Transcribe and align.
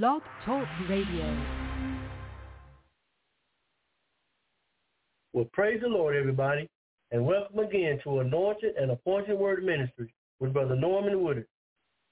Blog 0.00 0.22
Talk 0.46 0.66
Radio. 0.88 1.36
Well, 5.34 5.44
praise 5.52 5.82
the 5.82 5.88
Lord, 5.88 6.16
everybody, 6.16 6.66
and 7.10 7.26
welcome 7.26 7.58
again 7.58 8.00
to 8.02 8.20
Anointed 8.20 8.74
and 8.76 8.90
Appointed 8.90 9.38
Word 9.38 9.62
Ministry 9.62 10.14
with 10.40 10.54
Brother 10.54 10.76
Norman 10.76 11.22
Woodard. 11.22 11.46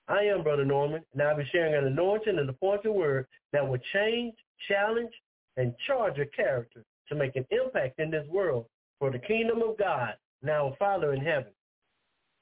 I 0.08 0.24
am 0.24 0.42
Brother 0.42 0.66
Norman, 0.66 1.02
and 1.14 1.22
I'll 1.22 1.38
be 1.38 1.48
sharing 1.50 1.74
an 1.74 1.86
anointed 1.86 2.38
and 2.38 2.50
appointed 2.50 2.90
word 2.90 3.26
that 3.54 3.66
will 3.66 3.80
change, 3.94 4.34
challenge, 4.68 5.12
and 5.56 5.72
charge 5.86 6.18
your 6.18 6.26
character 6.26 6.84
to 7.08 7.14
make 7.14 7.34
an 7.36 7.46
impact 7.50 7.98
in 7.98 8.10
this 8.10 8.28
world 8.28 8.66
for 8.98 9.10
the 9.10 9.18
kingdom 9.18 9.62
of 9.62 9.78
God, 9.78 10.16
now 10.42 10.76
Father 10.78 11.14
in 11.14 11.22
heaven. 11.22 11.52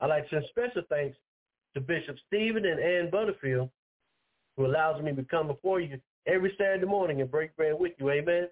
I'd 0.01 0.09
like 0.09 0.29
to 0.31 0.41
send 0.41 0.47
special 0.49 0.83
thanks 0.89 1.17
to 1.75 1.81
Bishop 1.81 2.17
Stephen 2.27 2.67
and 2.67 2.81
Ann 2.81 3.09
Butterfield, 3.09 3.71
who 4.59 4.67
allows 4.67 5.01
me 5.01 5.15
to 5.15 5.23
come 5.23 5.47
before 5.47 5.81
you 5.81 5.99
every 6.27 6.53
Saturday 6.59 6.85
morning 6.85 7.21
and 7.21 7.31
break 7.31 7.57
bread 7.57 7.75
with 7.79 7.93
you. 7.99 8.11
Amen. 8.11 8.49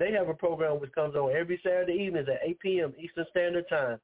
They 0.00 0.12
have 0.12 0.28
a 0.28 0.34
program 0.34 0.80
which 0.80 0.92
comes 0.92 1.14
on 1.14 1.34
every 1.34 1.60
Saturday 1.62 1.92
evenings 1.92 2.28
at 2.28 2.46
8 2.46 2.60
p.m. 2.60 2.92
Eastern 2.98 3.24
Standard 3.30 3.68
Time. 3.68 3.98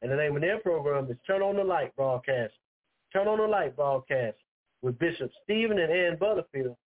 And 0.00 0.10
the 0.10 0.16
name 0.16 0.34
of 0.34 0.40
their 0.40 0.58
program 0.58 1.10
is 1.10 1.16
Turn 1.26 1.42
on 1.42 1.56
the 1.56 1.64
Light 1.64 1.94
Broadcast. 1.94 2.54
Turn 3.12 3.28
on 3.28 3.38
the 3.38 3.46
Light 3.46 3.76
Broadcast 3.76 4.36
with 4.80 4.98
Bishop 4.98 5.30
Stephen 5.44 5.78
and 5.78 5.92
Ann 5.92 6.16
Butterfield. 6.18 6.76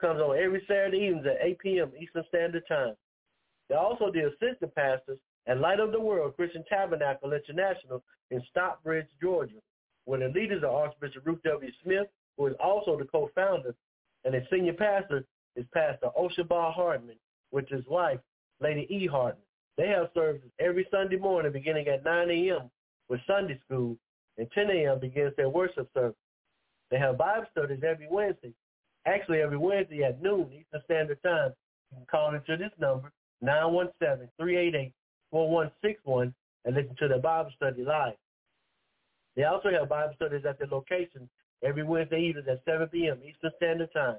Comes 0.00 0.20
on 0.20 0.36
every 0.36 0.62
Saturday 0.68 0.98
evenings 0.98 1.26
at 1.26 1.46
8 1.46 1.58
p.m. 1.58 1.92
Eastern 1.98 2.24
Standard 2.28 2.64
Time. 2.68 2.94
They're 3.68 3.78
also 3.78 4.12
the 4.12 4.26
assistant 4.28 4.74
pastors 4.74 5.18
at 5.46 5.58
Light 5.58 5.80
of 5.80 5.92
the 5.92 6.00
World 6.00 6.36
Christian 6.36 6.64
Tabernacle 6.68 7.32
International 7.32 8.02
in 8.30 8.42
Stockbridge, 8.50 9.06
Georgia, 9.22 9.60
where 10.04 10.20
the 10.20 10.28
leaders 10.28 10.62
are 10.64 10.84
Archbishop 10.84 11.24
Ruth 11.24 11.42
W. 11.44 11.70
Smith, 11.82 12.08
who 12.36 12.46
is 12.46 12.54
also 12.62 12.96
the 12.96 13.04
co-founder, 13.04 13.74
and 14.24 14.34
the 14.34 14.46
senior 14.50 14.74
pastor 14.74 15.24
is 15.56 15.66
Pastor 15.74 16.08
Oshabar 16.18 16.72
Hardman, 16.72 17.16
with 17.50 17.68
his 17.68 17.84
wife, 17.86 18.20
Lady 18.60 18.86
E. 18.90 19.06
Hardman. 19.06 19.42
They 19.76 19.88
have 19.88 20.08
services 20.14 20.50
every 20.58 20.86
Sunday 20.90 21.16
morning 21.16 21.52
beginning 21.52 21.88
at 21.88 22.04
9 22.04 22.30
a.m. 22.30 22.70
with 23.08 23.20
Sunday 23.26 23.58
school, 23.64 23.96
and 24.38 24.50
10 24.52 24.70
a.m. 24.70 25.00
begins 25.00 25.34
their 25.36 25.48
worship 25.48 25.88
service. 25.94 26.16
They 26.90 26.98
have 26.98 27.18
Bible 27.18 27.46
studies 27.50 27.82
every 27.86 28.08
Wednesday. 28.10 28.52
Actually, 29.06 29.40
every 29.40 29.56
Wednesday 29.56 30.04
at 30.04 30.22
noon 30.22 30.52
Eastern 30.52 30.82
Standard 30.84 31.22
Time. 31.22 31.52
You 31.90 31.98
can 31.98 32.06
call 32.10 32.34
into 32.34 32.56
this 32.56 32.72
number, 32.78 33.12
917-388-4161, 33.42 34.92
and 36.64 36.74
listen 36.74 36.96
to 36.98 37.08
their 37.08 37.18
Bible 37.18 37.50
study 37.56 37.84
live. 37.84 38.14
They 39.36 39.44
also 39.44 39.70
have 39.70 39.88
Bible 39.88 40.14
studies 40.16 40.44
at 40.48 40.58
their 40.58 40.68
location 40.68 41.28
every 41.62 41.82
Wednesday 41.82 42.20
evening 42.20 42.44
at 42.50 42.62
7 42.64 42.88
p.m. 42.88 43.18
Eastern 43.26 43.50
Standard 43.56 43.92
Time. 43.92 44.16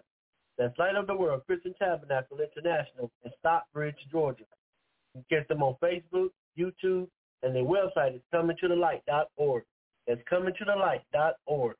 That's 0.58 0.78
Light 0.78 0.96
of 0.96 1.08
the 1.08 1.16
World 1.16 1.42
Christian 1.46 1.74
Tabernacle 1.80 2.38
International 2.40 3.12
in 3.24 3.32
Stockbridge, 3.40 3.96
Georgia. 4.12 4.44
You 5.14 5.24
can 5.30 5.40
get 5.40 5.48
them 5.48 5.64
on 5.64 5.76
Facebook, 5.82 6.30
YouTube, 6.58 7.08
and 7.42 7.56
their 7.56 7.64
website 7.64 8.16
is 8.16 8.22
comingtothelight.org. 8.34 9.64
That's 10.08 10.22
comingtothelight.org. 10.32 11.76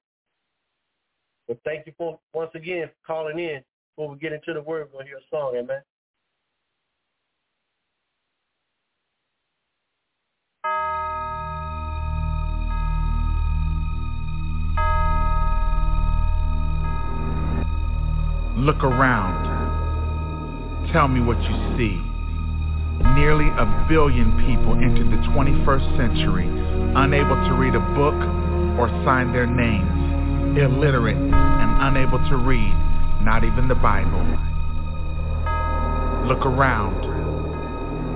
But 1.48 1.60
thank 1.66 1.86
you 1.86 1.94
for 1.98 2.20
once 2.34 2.52
again 2.56 2.88
for 2.88 3.14
calling 3.14 3.40
in. 3.40 3.62
Before 3.96 4.12
we 4.12 4.18
get 4.18 4.34
into 4.34 4.54
the 4.54 4.62
word, 4.62 4.88
we're 4.88 4.94
going 4.94 5.06
to 5.06 5.10
hear 5.10 5.18
a 5.18 5.30
song, 5.30 5.56
amen. 5.56 5.82
Look 18.64 18.82
around. 18.82 19.44
Tell 20.94 21.10
me 21.10 21.20
what 21.20 21.36
you 21.36 21.56
see. 21.76 22.00
Nearly 23.12 23.52
a 23.60 23.68
billion 23.90 24.32
people 24.48 24.80
entered 24.80 25.12
the 25.12 25.20
21st 25.36 25.98
century 26.00 26.48
unable 26.96 27.36
to 27.36 27.60
read 27.60 27.76
a 27.76 27.84
book 27.92 28.16
or 28.80 28.88
sign 29.04 29.34
their 29.34 29.46
names, 29.46 30.56
illiterate 30.58 31.18
and 31.18 31.92
unable 31.92 32.20
to 32.30 32.38
read, 32.38 32.72
not 33.20 33.44
even 33.44 33.68
the 33.68 33.76
Bible. 33.76 34.24
Look 36.24 36.46
around. 36.46 37.04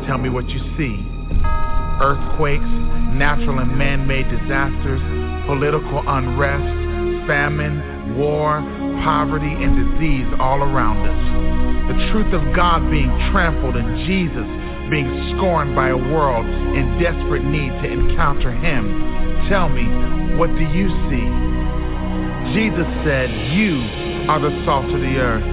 Tell 0.07 0.17
me 0.17 0.29
what 0.29 0.47
you 0.47 0.59
see. 0.79 1.03
Earthquakes, 1.99 2.71
natural 3.19 3.59
and 3.59 3.77
man-made 3.77 4.31
disasters, 4.31 5.01
political 5.45 6.07
unrest, 6.07 7.27
famine, 7.27 8.15
war, 8.15 8.63
poverty, 9.03 9.51
and 9.51 9.75
disease 9.75 10.27
all 10.39 10.61
around 10.61 11.05
us. 11.05 11.21
The 11.93 12.11
truth 12.11 12.33
of 12.33 12.55
God 12.55 12.89
being 12.91 13.09
trampled 13.31 13.75
and 13.75 14.05
Jesus 14.05 14.47
being 14.89 15.07
scorned 15.35 15.75
by 15.75 15.89
a 15.89 15.97
world 15.97 16.45
in 16.45 16.97
desperate 16.99 17.43
need 17.43 17.71
to 17.83 17.87
encounter 17.87 18.51
him. 18.51 19.47
Tell 19.49 19.67
me, 19.67 19.83
what 20.39 20.47
do 20.47 20.63
you 20.63 20.87
see? 21.11 21.27
Jesus 22.55 22.87
said, 23.03 23.27
you 23.51 23.75
are 24.31 24.39
the 24.39 24.51
salt 24.63 24.87
of 24.87 25.01
the 25.01 25.15
earth. 25.19 25.43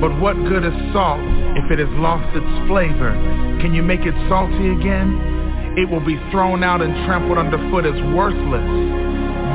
But 0.00 0.18
what 0.18 0.34
good 0.48 0.64
is 0.64 0.74
salt 0.92 1.20
if 1.54 1.70
it 1.70 1.78
has 1.78 1.92
lost 2.00 2.26
its 2.34 2.52
flavor? 2.66 3.12
Can 3.60 3.74
you 3.74 3.82
make 3.82 4.00
it 4.02 4.14
salty 4.28 4.74
again? 4.74 5.76
It 5.78 5.88
will 5.88 6.02
be 6.04 6.18
thrown 6.30 6.64
out 6.64 6.82
and 6.82 6.90
trampled 7.06 7.38
underfoot 7.38 7.86
as 7.86 7.94
worthless. 8.10 8.66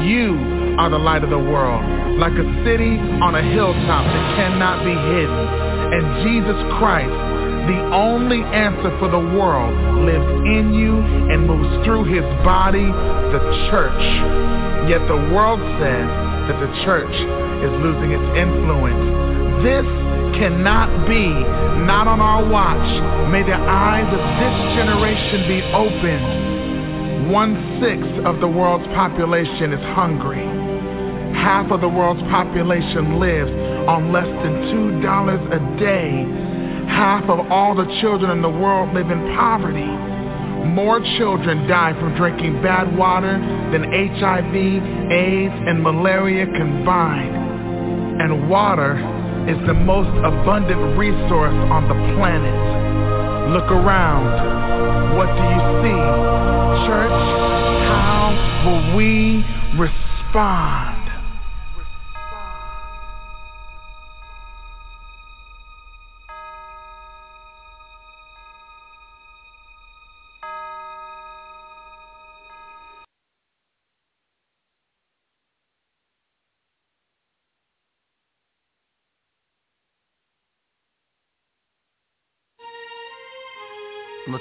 You 0.08 0.78
are 0.80 0.90
the 0.90 1.00
light 1.00 1.24
of 1.24 1.30
the 1.30 1.40
world, 1.40 1.84
like 2.18 2.34
a 2.40 2.48
city 2.64 2.96
on 3.20 3.36
a 3.36 3.44
hilltop 3.44 4.04
that 4.08 4.26
cannot 4.40 4.84
be 4.88 4.96
hidden. 4.96 5.44
And 5.92 6.04
Jesus 6.24 6.60
Christ, 6.80 7.12
the 7.68 7.82
only 7.92 8.42
answer 8.56 8.94
for 9.00 9.12
the 9.12 9.20
world, 9.20 9.76
lives 10.06 10.32
in 10.48 10.74
you 10.74 10.96
and 11.02 11.46
moves 11.46 11.68
through 11.84 12.06
his 12.08 12.24
body, 12.46 12.88
the 12.88 13.42
church. 13.70 14.04
Yet 14.88 15.04
the 15.12 15.18
world 15.34 15.60
says 15.82 16.08
that 16.48 16.58
the 16.62 16.72
church 16.86 17.16
is 17.66 17.74
losing 17.84 18.16
its 18.16 18.28
influence. 18.38 19.04
This 19.66 19.88
cannot 20.40 20.88
be, 21.08 21.28
not 21.84 22.08
on 22.08 22.22
our 22.22 22.48
watch. 22.48 22.88
May 23.32 23.44
the 23.44 23.56
eyes 23.56 24.08
of 24.08 24.24
this 24.40 24.56
generation 24.78 25.48
be 25.52 25.60
opened. 25.74 27.34
One-sixth 27.34 28.26
of 28.26 28.40
the 28.40 28.48
world's 28.48 28.88
population 28.94 29.74
is 29.74 29.84
hungry. 29.96 30.55
Half 31.36 31.72
of 31.72 31.82
the 31.82 31.90
world's 31.90 32.22
population 32.32 33.20
lives 33.20 33.52
on 33.88 34.12
less 34.12 34.26
than 34.26 35.02
$2 35.04 35.04
a 35.04 35.80
day. 35.80 36.26
Half 36.88 37.30
of 37.30 37.52
all 37.52 37.76
the 37.76 37.86
children 38.02 38.32
in 38.32 38.42
the 38.42 38.50
world 38.50 38.94
live 38.94 39.10
in 39.12 39.36
poverty. 39.36 39.92
More 40.74 41.00
children 41.18 41.68
die 41.68 41.94
from 42.00 42.16
drinking 42.16 42.62
bad 42.62 42.98
water 42.98 43.38
than 43.72 43.84
HIV, 43.84 44.56
AIDS, 45.12 45.54
and 45.68 45.84
malaria 45.84 46.46
combined. 46.46 47.36
And 48.22 48.50
water 48.50 48.96
is 49.48 49.58
the 49.68 49.74
most 49.74 50.10
abundant 50.26 50.98
resource 50.98 51.54
on 51.70 51.88
the 51.88 51.94
planet. 52.18 53.54
Look 53.54 53.70
around. 53.70 54.26
What 55.16 55.28
do 55.28 55.44
you 55.46 55.62
see? 55.86 56.02
Church, 56.88 57.22
how 57.86 58.34
will 58.66 58.96
we 58.98 59.46
respond? 59.78 61.05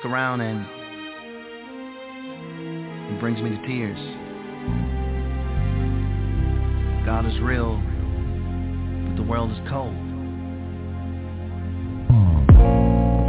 Around 0.04 0.40
and 0.40 0.66
it 3.14 3.20
brings 3.20 3.40
me 3.40 3.50
to 3.50 3.66
tears. 3.66 3.98
God 7.04 7.26
is 7.26 7.38
real, 7.40 7.76
but 9.08 9.16
the 9.16 9.22
world 9.22 9.50
is 9.50 9.58
cold. 9.68 9.94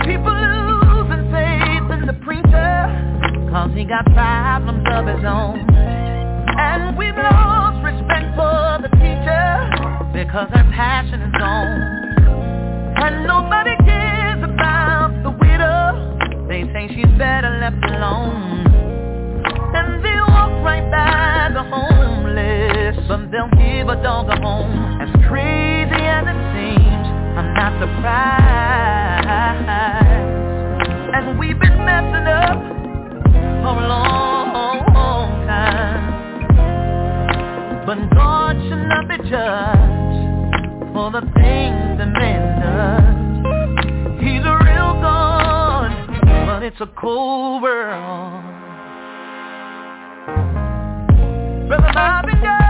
People 0.06 0.31
losing 0.31 1.31
faith 1.31 1.92
in 1.92 2.06
the 2.07 2.18
preacher, 2.24 2.88
cause 3.51 3.71
he 3.75 3.83
got 3.83 4.06
problems 4.13 4.86
of 4.92 5.06
his 5.07 5.25
own. 5.25 5.60
And 6.57 6.98
we've 6.98 7.18
lost 7.18 7.83
respect 7.83 8.36
for 8.36 8.80
the 8.81 8.89
teacher, 8.95 9.69
because 10.13 10.50
her 10.56 10.71
passion 10.74 11.21
is 11.21 11.31
gone. 11.38 11.81
And 12.95 13.28
nobody 13.28 13.75
cares 13.83 14.05
they 16.75 16.88
say 16.88 16.95
she's 16.95 17.18
better 17.18 17.57
left 17.62 17.83
alone 17.86 18.68
And 19.74 20.04
they'll 20.04 20.27
walk 20.27 20.51
right 20.63 20.92
by 20.92 21.50
the 21.54 21.63
homeless 21.63 22.98
But 23.07 23.31
they'll 23.31 23.50
give 23.56 23.88
a 23.88 23.95
dog 24.04 24.27
a 24.30 24.36
home 24.42 25.01
As 25.01 25.10
crazy 25.27 26.04
as 26.04 26.25
it 26.27 26.39
seems 26.54 27.07
I'm 27.38 27.54
not 27.54 27.74
surprised. 27.81 29.27
And 31.16 31.38
we've 31.38 31.60
been 31.60 31.83
messing 31.83 32.27
up 32.27 32.60
for 33.62 33.75
a 33.83 33.88
long, 33.89 34.54
long 34.94 35.45
time. 35.45 36.04
But 37.86 38.10
God 38.16 38.56
should 38.69 38.88
not 38.88 39.07
be 39.10 39.18
judged 39.30 40.94
for 40.94 41.12
the 41.12 41.21
things 41.36 41.98
that 42.00 42.07
man 42.13 42.62
does. 42.62 43.25
It's 46.65 46.81
a 46.81 46.88
cold 47.00 47.62
world. 47.62 48.44
Brother 51.67 51.91
just 51.94 52.44
asked 52.44 52.64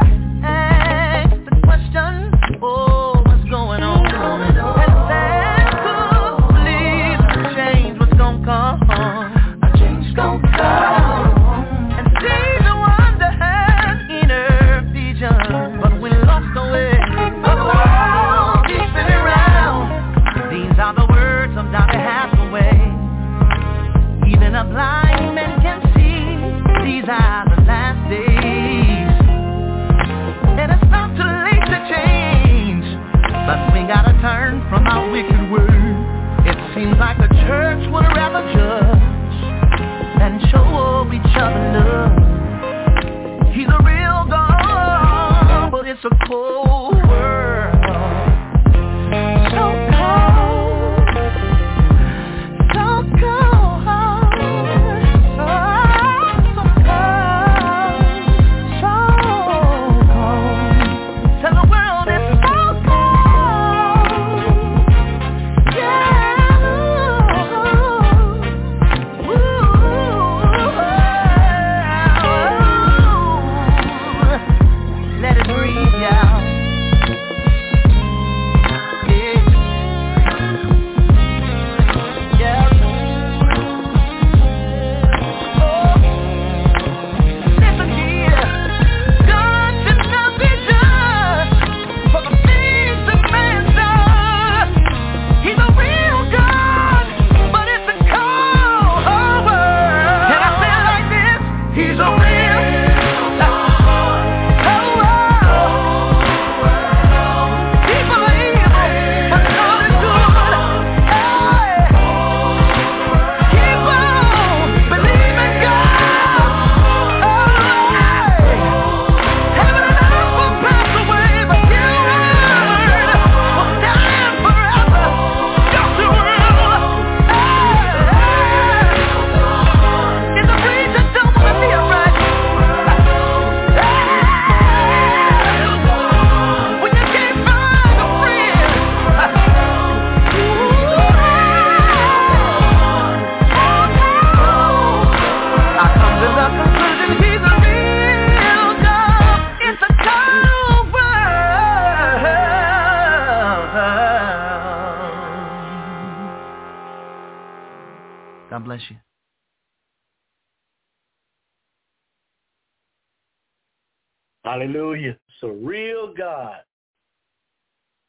Hallelujah. 164.65 165.12
It's 165.12 165.44
a 165.44 165.51
real 165.51 166.12
God, 166.12 166.57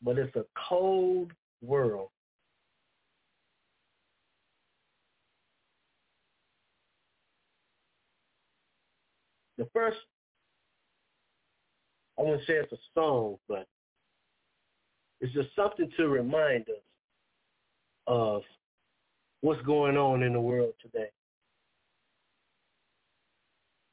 but 0.02 0.16
it's 0.16 0.34
a 0.36 0.44
cold 0.68 1.32
world. 1.60 2.08
The 9.58 9.68
first, 9.74 9.98
I 12.18 12.22
wouldn't 12.22 12.46
say 12.46 12.54
it's 12.54 12.72
a 12.72 12.76
song, 12.94 13.36
but 13.48 13.66
it's 15.20 15.34
just 15.34 15.48
something 15.54 15.90
to 15.98 16.08
remind 16.08 16.62
us 16.70 16.76
of 18.06 18.42
what's 19.42 19.60
going 19.62 19.98
on 19.98 20.22
in 20.22 20.32
the 20.32 20.40
world 20.40 20.72
today. 20.80 21.10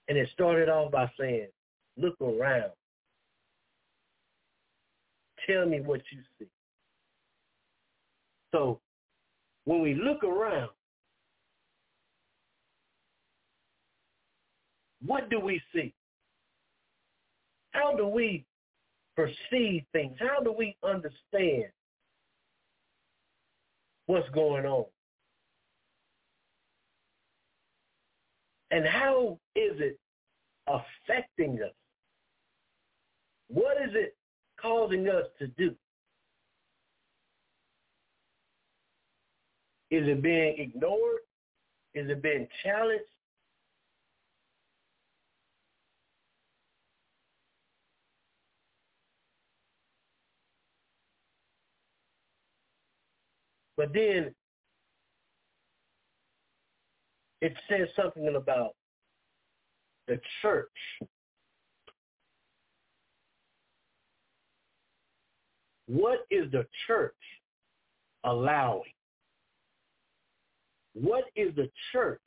And 0.08 0.18
it 0.18 0.30
started 0.34 0.70
off 0.70 0.92
by 0.92 1.12
saying, 1.20 1.48
look 1.98 2.16
around. 2.22 2.72
Tell 5.48 5.66
me 5.66 5.82
what 5.82 6.02
you 6.12 6.20
see. 6.40 6.48
So 8.52 8.80
when 9.66 9.82
we 9.82 9.94
look 9.94 10.24
around, 10.24 10.70
what 15.06 15.30
do 15.30 15.40
we 15.40 15.62
see? 15.74 15.94
How 17.72 17.96
do 17.96 18.08
we 18.08 18.46
perceive 19.16 19.84
things? 19.92 20.16
How 20.20 20.42
do 20.42 20.52
we 20.52 20.78
understand 20.84 21.66
what's 24.06 24.30
going 24.30 24.66
on? 24.66 24.86
And 28.72 28.86
how 28.86 29.38
is 29.56 29.74
it 29.80 30.00
affecting 30.68 31.60
us? 31.62 31.72
What 33.54 33.78
is 33.78 33.92
it 33.94 34.16
causing 34.60 35.08
us 35.08 35.26
to 35.38 35.46
do? 35.46 35.76
Is 39.92 40.08
it 40.08 40.24
being 40.24 40.56
ignored? 40.58 41.20
Is 41.94 42.10
it 42.10 42.24
being 42.24 42.48
challenged? 42.64 43.04
But 53.78 53.94
then 53.94 54.34
it 57.42 57.54
says 57.70 57.88
something 57.96 58.36
about 58.36 58.72
the 60.08 60.20
church. 60.42 60.70
What 65.94 66.26
is 66.32 66.52
the 66.52 66.66
church 66.88 67.14
allowing? 68.24 68.94
What 70.94 71.26
is 71.36 71.56
the 71.56 71.70
church 71.92 72.22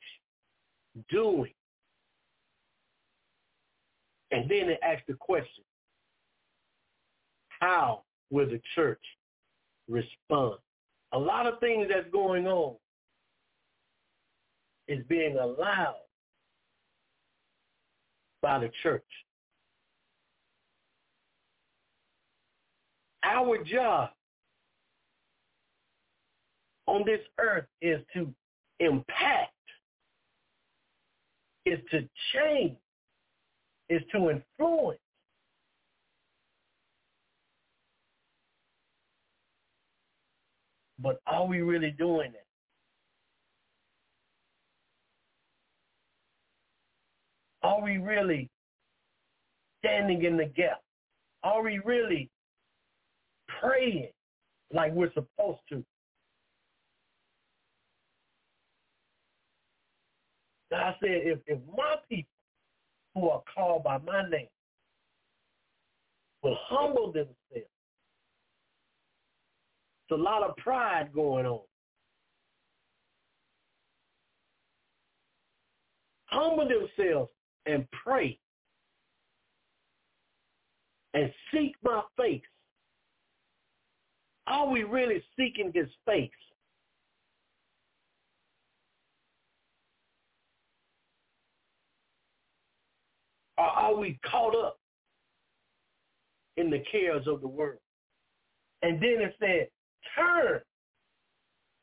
doing? 1.09 1.53
And 4.31 4.49
then 4.49 4.69
it 4.69 4.79
asks 4.83 5.03
the 5.07 5.13
question, 5.13 5.63
how 7.59 8.03
will 8.29 8.47
the 8.47 8.61
church 8.75 9.01
respond? 9.87 10.59
a 11.13 11.17
lot 11.17 11.47
of 11.47 11.59
things 11.59 11.87
that's 11.89 12.09
going 12.11 12.47
on 12.47 12.75
is 14.87 15.03
being 15.07 15.37
allowed 15.37 15.95
by 18.41 18.59
the 18.59 18.69
church. 18.83 19.03
Our 23.27 23.61
job 23.61 24.09
on 26.85 27.03
this 27.05 27.19
earth 27.39 27.65
is 27.81 27.99
to 28.13 28.33
impact, 28.79 29.51
is 31.65 31.79
to 31.91 32.07
change, 32.33 32.77
is 33.89 34.01
to 34.13 34.29
influence. 34.29 34.99
But 40.97 41.19
are 41.27 41.45
we 41.45 41.59
really 41.61 41.91
doing 41.91 42.31
it? 42.31 42.45
Are 47.61 47.81
we 47.81 47.97
really 47.97 48.49
standing 49.79 50.23
in 50.23 50.37
the 50.37 50.45
gap? 50.45 50.81
Are 51.43 51.61
we 51.61 51.79
really 51.83 52.29
praying 53.61 54.09
like 54.73 54.93
we're 54.93 55.13
supposed 55.13 55.59
to? 55.69 55.83
God 60.71 60.95
said, 60.99 61.09
if, 61.11 61.39
if 61.47 61.59
my 61.75 61.95
people 62.09 62.29
who 63.15 63.29
are 63.29 63.41
called 63.53 63.83
by 63.83 63.97
my 63.99 64.27
name 64.29 64.47
will 66.43 66.57
humble 66.67 67.11
themselves, 67.11 67.35
it's 67.53 67.71
a 70.11 70.15
lot 70.15 70.43
of 70.43 70.55
pride 70.57 71.09
going 71.13 71.45
on. 71.45 71.61
Humble 76.25 76.67
themselves 76.67 77.31
and 77.65 77.87
pray 78.03 78.37
and 81.13 81.31
seek 81.51 81.75
my 81.81 82.01
face. 82.17 82.41
Are 84.47 84.67
we 84.67 84.83
really 84.83 85.21
seeking 85.37 85.71
his 85.73 85.89
face? 86.05 86.31
Or 93.57 93.65
are 93.65 93.95
we 93.95 94.19
caught 94.25 94.55
up 94.55 94.77
in 96.55 96.69
the 96.69 96.81
cares 96.91 97.27
of 97.27 97.41
the 97.41 97.47
world? 97.47 97.79
And 98.83 99.01
then 99.01 99.21
it 99.21 99.35
said, 99.39 99.67
turn 100.15 100.61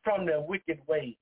from 0.03 0.25
their 0.25 0.41
wicked 0.41 0.79
ways. 0.87 1.17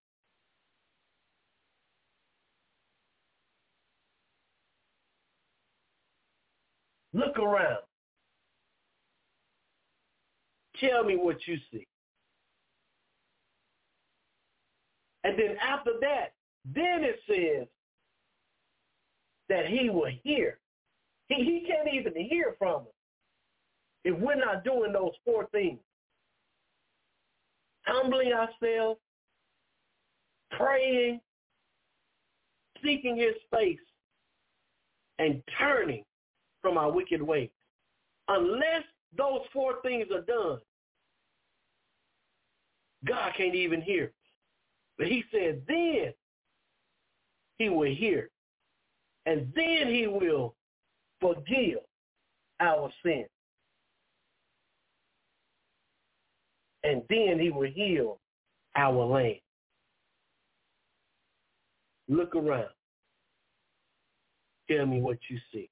Look 7.14 7.38
around. 7.38 7.82
Tell 10.82 11.04
me 11.04 11.16
what 11.16 11.36
you 11.46 11.56
see. 11.70 11.86
And 15.24 15.38
then 15.38 15.56
after 15.62 15.92
that, 16.00 16.34
then 16.64 17.04
it 17.04 17.20
says 17.28 17.68
that 19.48 19.66
he 19.66 19.88
will 19.88 20.10
hear. 20.22 20.58
He, 21.28 21.36
he 21.36 21.66
can't 21.66 21.94
even 21.94 22.14
hear 22.16 22.56
from 22.58 22.82
us 22.82 22.86
if 24.04 24.18
we're 24.18 24.34
not 24.34 24.64
doing 24.64 24.92
those 24.92 25.12
four 25.24 25.46
things. 25.52 25.78
Humbling 27.86 28.32
ourselves, 28.32 29.00
praying, 30.50 31.20
seeking 32.82 33.16
his 33.16 33.34
face, 33.52 33.78
and 35.18 35.42
turning 35.58 36.04
from 36.60 36.78
our 36.78 36.90
wicked 36.90 37.22
ways. 37.22 37.50
Unless 38.28 38.84
those 39.16 39.40
four 39.52 39.74
things 39.82 40.06
are 40.12 40.22
done, 40.22 40.58
God 43.06 43.32
can't 43.36 43.54
even 43.54 43.80
hear. 43.80 44.12
But 44.98 45.08
he 45.08 45.24
said, 45.32 45.62
then 45.66 46.12
he 47.58 47.68
will 47.68 47.92
hear. 47.94 48.30
And 49.26 49.52
then 49.54 49.88
he 49.88 50.06
will 50.06 50.54
forgive 51.20 51.78
our 52.60 52.90
sin. 53.04 53.26
And 56.84 57.02
then 57.08 57.38
he 57.38 57.50
will 57.50 57.70
heal 57.70 58.18
our 58.76 59.04
land. 59.04 59.38
Look 62.08 62.34
around. 62.34 62.70
Tell 64.70 64.86
me 64.86 65.00
what 65.00 65.18
you 65.28 65.38
see. 65.52 65.68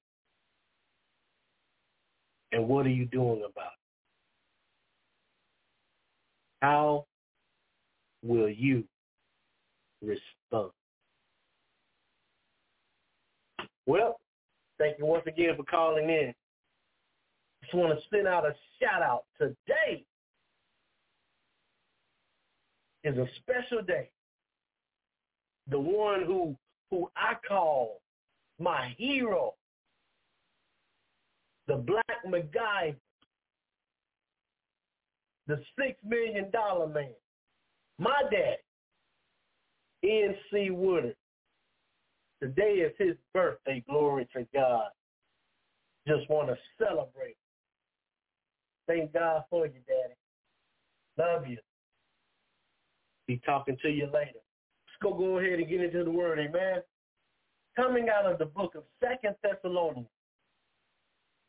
And 2.52 2.68
what 2.68 2.86
are 2.86 2.90
you 2.90 3.06
doing 3.06 3.42
about 3.44 3.72
it? 3.72 3.80
How 6.62 7.06
will 8.22 8.48
you 8.48 8.84
respond? 10.02 10.70
Well, 13.86 14.20
thank 14.78 14.98
you 14.98 15.06
once 15.06 15.24
again 15.26 15.56
for 15.56 15.64
calling 15.64 16.08
in. 16.10 16.34
Just 17.62 17.74
want 17.74 17.98
to 17.98 18.04
send 18.14 18.26
out 18.26 18.46
a 18.46 18.54
shout 18.80 19.02
out. 19.02 19.24
Today 19.38 20.04
is 23.04 23.16
a 23.16 23.26
special 23.38 23.82
day. 23.82 24.10
The 25.68 25.78
one 25.78 26.24
who 26.24 26.56
who 26.90 27.10
I 27.16 27.34
call 27.46 28.00
my 28.58 28.94
hero 28.98 29.54
the 31.70 31.76
Black 31.76 32.04
MacGyver, 32.26 32.96
the 35.46 35.62
six 35.78 35.96
million 36.04 36.50
dollar 36.50 36.88
man, 36.88 37.14
my 38.00 38.22
daddy, 38.30 38.56
N.C. 40.02 40.70
Woodard. 40.70 41.14
Today 42.42 42.76
is 42.76 42.92
his 42.98 43.16
birthday. 43.34 43.84
Glory 43.88 44.26
to 44.34 44.46
God. 44.54 44.88
Just 46.08 46.28
want 46.30 46.48
to 46.48 46.56
celebrate. 46.78 47.36
Thank 48.88 49.12
God 49.12 49.44
for 49.50 49.66
you, 49.66 49.80
Daddy. 49.86 50.14
Love 51.18 51.46
you. 51.46 51.58
Be 53.28 53.40
talking 53.44 53.76
to 53.82 53.88
you 53.90 54.06
later. 54.06 54.32
Let's 54.34 55.02
go 55.02 55.12
go 55.12 55.38
ahead 55.38 55.58
and 55.58 55.68
get 55.68 55.82
into 55.82 56.02
the 56.02 56.10
word, 56.10 56.38
amen. 56.38 56.80
Coming 57.76 58.08
out 58.08 58.30
of 58.30 58.38
the 58.38 58.46
book 58.46 58.74
of 58.74 58.84
Second 59.00 59.36
Thessalonians. 59.42 60.08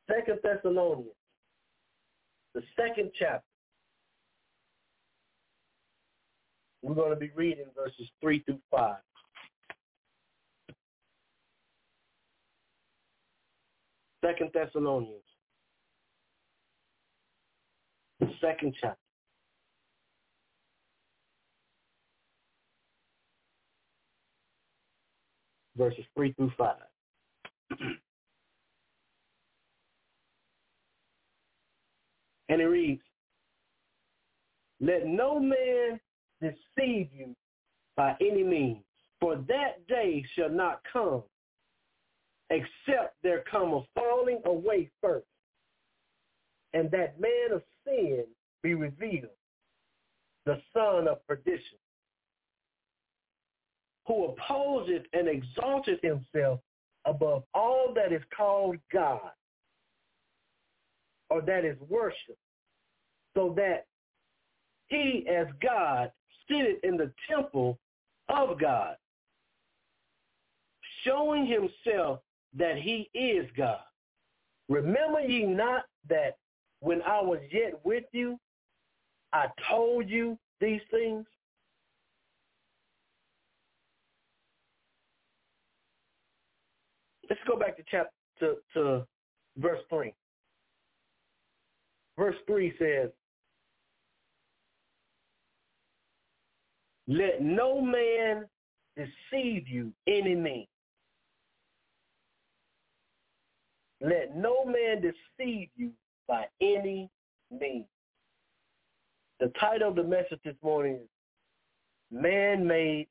Second 0.10 0.40
Thessalonians, 0.44 1.16
the 2.54 2.62
second 2.76 3.12
chapter. 3.18 3.51
We're 6.82 6.96
going 6.96 7.12
to 7.12 7.16
be 7.16 7.30
reading 7.36 7.66
verses 7.76 8.10
3 8.22 8.44
through 8.44 8.60
5. 8.72 8.96
Second 14.26 14.52
Thessalonians, 14.54 15.24
the 18.20 18.30
second 18.40 18.76
chapter. 18.80 18.98
Verses 25.76 26.06
3 26.16 26.34
through 26.34 26.52
5. 26.58 26.76
And 32.50 32.60
it 32.60 32.66
reads, 32.66 33.02
Let 34.82 35.08
no 35.08 35.40
man 35.40 36.02
deceive 36.42 37.10
you 37.14 37.36
by 37.96 38.16
any 38.20 38.44
means, 38.44 38.84
for 39.20 39.36
that 39.48 39.86
day 39.88 40.26
shall 40.36 40.50
not 40.50 40.82
come, 40.92 41.24
except 42.50 43.16
there 43.24 43.44
come 43.50 43.74
a 43.74 43.82
falling 43.96 44.42
away 44.46 44.90
first, 45.02 45.26
and 46.74 46.90
that 46.92 47.20
man 47.20 47.54
of 47.54 47.62
sin 47.86 48.26
be 48.64 48.74
revealed, 48.74 49.30
the 50.46 50.62
son 50.74 51.08
of 51.08 51.26
perdition, 51.28 51.78
who 54.08 54.26
opposeth 54.26 55.04
and 55.14 55.28
exalteth 55.28 56.02
himself 56.02 56.60
above 57.06 57.44
all 57.54 57.94
that 57.96 58.12
is 58.12 58.22
called 58.36 58.78
God 58.92 59.32
or 61.30 61.42
that 61.42 61.64
is 61.64 61.78
worship, 61.88 62.38
so 63.36 63.54
that 63.56 63.86
he 64.88 65.26
as 65.30 65.48
God 65.62 66.12
sitteth 66.52 66.84
in 66.84 66.98
the 66.98 67.12
temple 67.30 67.80
of 68.30 68.60
God, 68.60 68.96
showing 71.04 71.46
himself 71.46 72.20
that 72.58 72.78
he 72.78 73.10
is 73.14 73.50
God. 73.56 73.80
Remember 74.70 75.22
ye 75.22 75.46
not 75.46 75.86
that 76.10 76.38
when 76.82 77.02
I 77.04 77.22
was 77.22 77.40
yet 77.52 77.74
with 77.84 78.04
you, 78.12 78.38
I 79.34 79.48
told 79.70 80.10
you 80.10 80.38
these 80.60 80.82
things? 80.92 81.26
Let's 87.30 87.42
go 87.48 87.58
back 87.58 87.78
to 87.78 87.84
chapter 87.90 88.12
to, 88.40 88.56
to 88.74 89.08
verse 89.58 89.80
three. 89.90 90.14
Verse 92.18 92.36
three 92.46 92.74
says, 92.78 93.10
"Let 97.12 97.42
no 97.42 97.82
man 97.82 98.48
deceive 98.96 99.68
you 99.68 99.92
any 100.08 100.34
means. 100.34 100.70
Let 104.00 104.34
no 104.34 104.64
man 104.64 105.02
deceive 105.02 105.70
you 105.76 105.92
by 106.26 106.48
any 106.62 107.10
means." 107.50 107.90
The 109.42 109.50
title 109.60 109.90
of 109.90 109.96
the 109.98 110.04
message 110.04 110.40
this 110.46 110.56
morning 110.64 111.02
is 111.02 111.10
Man-Made 112.12 113.10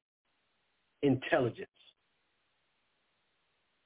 Intelligence. 1.02 1.68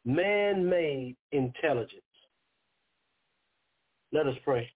Man-Made 0.04 1.16
Intelligence. 1.32 2.02
Let 4.12 4.28
us 4.28 4.36
pray. 4.44 4.72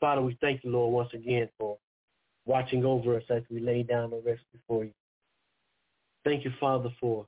Father, 0.00 0.22
we 0.22 0.34
thank 0.40 0.64
you, 0.64 0.70
Lord, 0.72 0.92
once 0.92 1.14
again 1.14 1.48
for 1.56 1.78
watching 2.44 2.84
over 2.84 3.16
us 3.16 3.22
as 3.30 3.42
we 3.50 3.60
lay 3.60 3.82
down 3.82 4.10
the 4.10 4.22
rest 4.24 4.42
before 4.52 4.84
you. 4.84 4.92
Thank 6.24 6.44
you, 6.44 6.52
Father, 6.60 6.90
for 7.00 7.26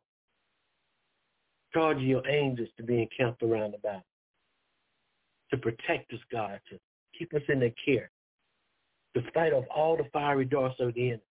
charging 1.73 2.06
your 2.06 2.26
angels 2.28 2.68
to 2.76 2.83
be 2.83 3.02
encamped 3.02 3.42
around 3.42 3.75
about, 3.75 4.02
to 5.50 5.56
protect 5.56 6.12
us, 6.12 6.21
God, 6.30 6.61
to 6.71 6.78
keep 7.18 7.35
us 7.35 7.42
in 7.49 7.61
their 7.61 7.75
care, 7.85 8.11
to 9.14 9.23
fight 9.33 9.52
off 9.52 9.64
all 9.75 9.97
the 9.97 10.04
fiery 10.12 10.44
darts 10.44 10.76
of 10.80 10.94
the 10.94 11.09
enemy. 11.09 11.23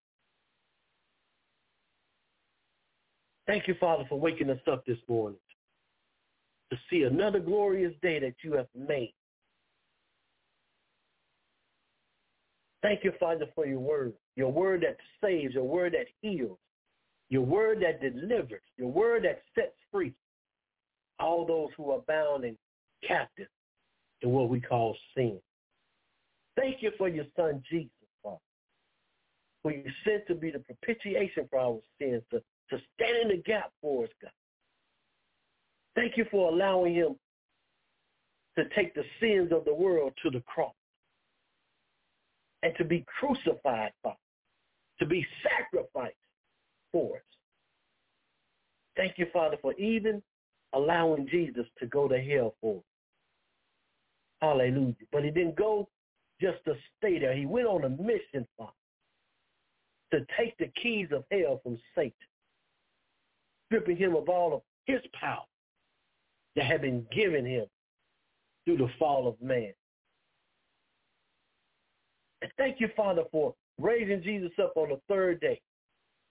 Thank 3.48 3.68
you, 3.68 3.76
Father, 3.80 4.06
for 4.08 4.20
waking 4.20 4.50
us 4.50 4.60
up 4.72 4.86
this 4.86 4.98
morning 5.08 5.40
to 6.72 6.78
see 6.90 7.04
another 7.04 7.40
glorious 7.40 7.94
day 8.02 8.20
that 8.20 8.36
you 8.42 8.54
have 8.54 8.68
made. 8.76 9.14
Thank 12.84 13.06
you, 13.06 13.14
Father, 13.18 13.46
for 13.56 13.66
your 13.66 13.80
word, 13.80 14.14
your 14.36 14.52
word 14.52 14.84
that 14.84 14.98
saves, 15.24 15.54
your 15.54 15.64
word 15.64 15.94
that 15.94 16.08
heals, 16.22 16.60
your 17.30 17.44
word 17.44 17.82
that 17.82 18.02
delivers, 18.02 18.62
your 18.78 18.92
word 18.92 19.24
that 19.24 19.42
sets 19.56 19.74
free 19.90 20.14
all 21.18 21.46
those 21.46 21.70
who 21.78 21.92
are 21.92 22.02
bound 22.08 22.44
and 22.44 22.58
captive 23.08 23.48
in 24.22 24.32
what 24.32 24.50
we 24.50 24.60
call 24.60 24.98
sin. 25.16 25.40
Thank 26.58 26.82
you 26.82 26.92
for 26.98 27.08
your 27.08 27.26
son, 27.38 27.64
Jesus, 27.72 27.90
Father, 28.22 28.38
who 29.64 29.70
you 29.70 29.86
sent 30.06 30.28
to 30.28 30.36
be 30.36 30.52
the 30.52 30.60
propitiation 30.60 31.48
for 31.50 31.60
our 31.60 31.80
sins, 32.00 32.22
to, 32.32 32.40
to 32.70 32.84
stand 32.96 33.18
in 33.24 33.28
the 33.30 33.44
gap 33.44 33.72
for 33.82 34.04
us, 34.04 34.10
God. 34.22 34.32
Thank 35.96 36.18
you 36.18 36.26
for 36.30 36.52
allowing 36.52 36.96
him 36.96 37.16
to 38.58 38.66
take 38.76 38.94
the 38.94 39.04
sins 39.22 39.54
of 39.54 39.64
the 39.64 39.74
world 39.74 40.12
to 40.24 40.30
the 40.30 40.42
cross 40.42 40.74
and 42.64 42.74
to 42.78 42.84
be 42.84 43.06
crucified, 43.20 43.92
Father, 44.02 44.16
to 45.00 45.06
be 45.06 45.26
sacrificed 45.44 46.16
for 46.92 47.18
us. 47.18 47.24
Thank 48.96 49.18
you, 49.18 49.28
Father, 49.34 49.58
for 49.62 49.74
even 49.74 50.22
allowing 50.74 51.28
Jesus 51.30 51.66
to 51.80 51.86
go 51.88 52.08
to 52.08 52.20
hell 52.20 52.56
for 52.62 52.78
us. 52.78 52.84
Hallelujah. 54.42 54.96
But 55.12 55.24
he 55.24 55.32
didn't 55.32 55.56
go 55.56 55.90
just 56.42 56.64
to 56.66 56.76
stay 56.98 57.20
there. 57.20 57.36
He 57.36 57.46
went 57.46 57.68
on 57.68 57.84
a 57.84 57.90
mission, 57.90 58.48
Father, 58.58 58.72
to 60.12 60.26
take 60.38 60.58
the 60.58 60.72
keys 60.82 61.08
of 61.12 61.24
hell 61.32 61.60
from 61.64 61.78
Satan, 61.96 62.14
stripping 63.68 63.98
him 63.98 64.16
of 64.16 64.30
all 64.30 64.54
of 64.56 64.62
his 64.86 65.02
power 65.20 65.44
that 66.56 66.66
had 66.66 66.82
been 66.82 67.06
given 67.12 67.46
him 67.46 67.66
through 68.66 68.78
the 68.78 68.90
fall 69.00 69.28
of 69.28 69.42
man. 69.42 69.74
And 72.44 72.52
thank 72.58 72.82
you, 72.82 72.90
Father, 72.94 73.24
for 73.32 73.56
raising 73.80 74.22
Jesus 74.22 74.52
up 74.62 74.74
on 74.76 74.90
the 74.90 75.00
third 75.08 75.40
day 75.40 75.62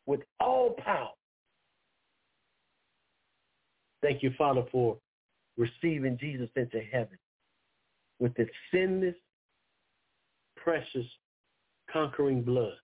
with 0.05 0.21
all 0.41 0.75
power. 0.85 1.09
Thank 4.03 4.23
you, 4.23 4.31
Father, 4.37 4.63
for 4.71 4.99
receiving 5.57 6.19
Jesus 6.19 6.51
into 6.55 6.83
heaven 6.93 7.17
with 8.19 8.39
its 8.39 8.51
sinless, 8.71 9.15
precious, 10.55 11.07
conquering 11.91 12.43
blood. 12.43 12.75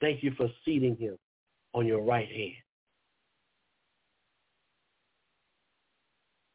Thank 0.00 0.24
you 0.24 0.32
for 0.36 0.48
seating 0.64 0.96
him 0.96 1.16
on 1.72 1.86
your 1.86 2.02
right 2.02 2.28
hand. 2.28 2.54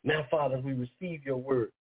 Now, 0.04 0.26
Father, 0.30 0.60
we 0.60 0.74
receive 0.74 1.24
your 1.24 1.38
word. 1.38 1.72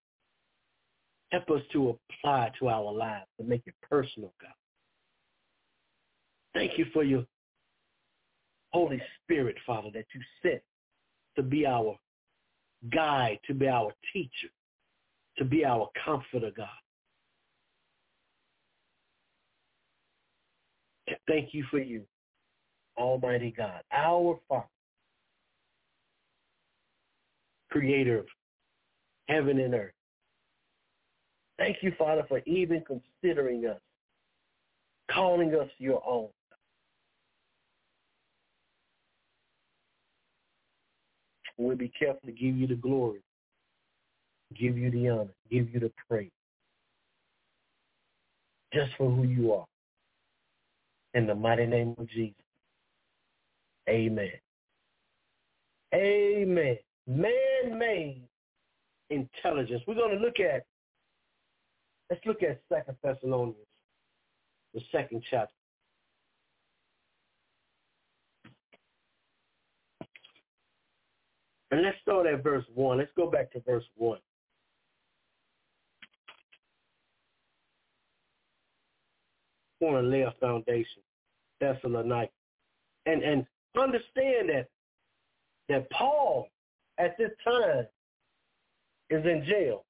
Help 1.31 1.51
us 1.51 1.63
to 1.73 1.99
apply 2.11 2.53
to 2.59 2.69
our 2.69 2.93
lives, 2.93 3.27
to 3.41 3.47
make 3.47 3.63
it 3.67 3.75
personal, 3.89 4.33
God. 4.41 4.53
Thank 6.55 6.79
you 6.79 6.87
for 6.93 7.03
your 7.03 7.25
Holy 8.73 9.01
Spirit, 9.23 9.57
Father, 9.67 9.91
that 9.95 10.07
you 10.15 10.21
sent 10.43 10.63
to 11.37 11.43
be 11.43 11.67
our 11.67 11.97
guide, 12.93 13.39
to 13.47 13.55
be 13.55 13.69
our 13.69 13.93
teacher, 14.13 14.49
to 15.39 15.45
be 15.45 15.65
our 15.65 15.89
comforter, 16.05 16.51
God. 16.57 16.69
Thank 21.29 21.53
you 21.53 21.65
for 21.71 21.79
you, 21.79 22.03
Almighty 22.97 23.53
God, 23.57 23.83
our 23.93 24.39
Father, 24.49 24.65
creator 27.71 28.21
of 28.21 28.27
heaven 29.29 29.59
and 29.59 29.75
earth. 29.75 29.93
Thank 31.65 31.79
you, 31.81 31.95
Father, 31.97 32.25
for 32.29 32.43
even 32.45 32.85
considering 32.87 33.65
us, 33.65 33.81
calling 35.11 35.55
us 35.55 35.71
your 35.79 36.03
own. 36.07 36.29
We'll 41.57 41.75
be 41.75 41.91
careful 41.99 42.21
to 42.27 42.33
give 42.33 42.55
you 42.55 42.67
the 42.67 42.75
glory, 42.75 43.23
give 44.55 44.77
you 44.77 44.91
the 44.91 45.09
honor, 45.09 45.31
give 45.51 45.73
you 45.73 45.81
the 45.81 45.91
praise, 46.07 46.29
just 48.75 48.91
for 48.99 49.11
who 49.11 49.23
you 49.23 49.55
are. 49.55 49.65
In 51.15 51.27
the 51.27 51.35
mighty 51.35 51.65
name 51.65 51.95
of 51.97 52.07
Jesus. 52.11 52.35
Amen. 53.89 54.33
Amen. 55.95 56.77
Man-made 57.07 58.21
intelligence. 59.09 59.83
We're 59.87 59.95
going 59.95 60.19
to 60.19 60.23
look 60.23 60.41
at, 60.41 60.67
let's 62.11 62.25
look 62.27 62.43
at 62.43 62.61
Second 62.69 62.97
Thessalonians, 63.03 63.57
the 64.73 64.81
second 64.93 65.23
chapter. 65.31 65.53
And 71.71 71.83
let's 71.83 71.97
start 72.03 72.27
at 72.27 72.43
verse 72.43 72.65
1. 72.75 72.99
Let's 72.99 73.11
go 73.17 73.29
back 73.29 73.51
to 73.53 73.61
verse 73.61 73.85
1. 73.97 74.19
I 79.83 79.85
want 79.85 80.05
to 80.05 80.09
lay 80.09 80.23
a 80.23 80.33
foundation. 80.41 81.03
Thessalonica. 81.61 82.31
And 83.07 83.23
and 83.23 83.47
understand 83.77 84.49
that 84.49 84.69
that 85.69 85.91
Paul 85.91 86.49
at 86.99 87.17
this 87.19 87.31
time 87.45 87.87
is 89.11 89.25
in 89.25 89.45
jail. 89.47 89.85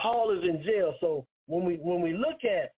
Paul 0.00 0.36
is 0.36 0.42
in 0.44 0.62
jail. 0.62 0.94
So 1.00 1.26
when 1.46 1.64
we 1.64 1.76
when 1.76 2.00
we 2.00 2.14
look 2.14 2.44
at 2.44 2.72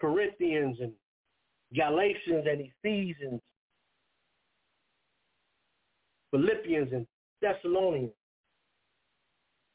Corinthians 0.00 0.78
and 0.80 0.92
Galatians 1.74 2.46
and 2.50 2.70
Ephesians, 2.84 3.40
Philippians 6.30 6.92
and 6.92 7.06
Thessalonians, 7.40 8.12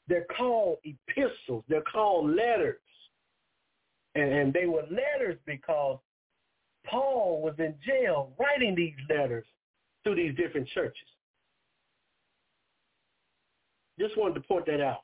they're 0.08 0.26
called 0.38 0.78
epistles. 0.84 1.64
They're 1.70 1.82
called 1.82 2.30
letters. 2.30 2.80
And, 4.16 4.32
and 4.34 4.54
they 4.54 4.66
were 4.66 4.84
letters 4.84 5.38
because 5.46 6.00
Paul 6.86 7.42
was 7.42 7.54
in 7.60 7.76
jail 7.86 8.34
writing 8.38 8.76
these 8.76 8.96
letters 9.10 9.46
to 10.06 10.14
these 10.14 10.36
different 10.36 10.68
churches. 10.70 11.08
Just 14.02 14.18
wanted 14.18 14.34
to 14.34 14.42
point 14.42 14.66
that 14.66 14.82
out. 14.82 15.04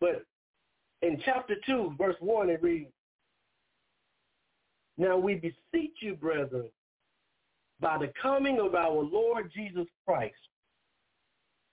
But 0.00 0.24
in 1.02 1.20
chapter 1.24 1.54
2, 1.64 1.94
verse 1.96 2.16
1, 2.18 2.50
it 2.50 2.60
reads, 2.62 2.90
Now 4.98 5.16
we 5.16 5.34
beseech 5.34 5.94
you, 6.00 6.16
brethren, 6.16 6.68
by 7.80 7.98
the 7.98 8.12
coming 8.20 8.58
of 8.58 8.74
our 8.74 8.90
Lord 8.90 9.52
Jesus 9.54 9.86
Christ 10.04 10.34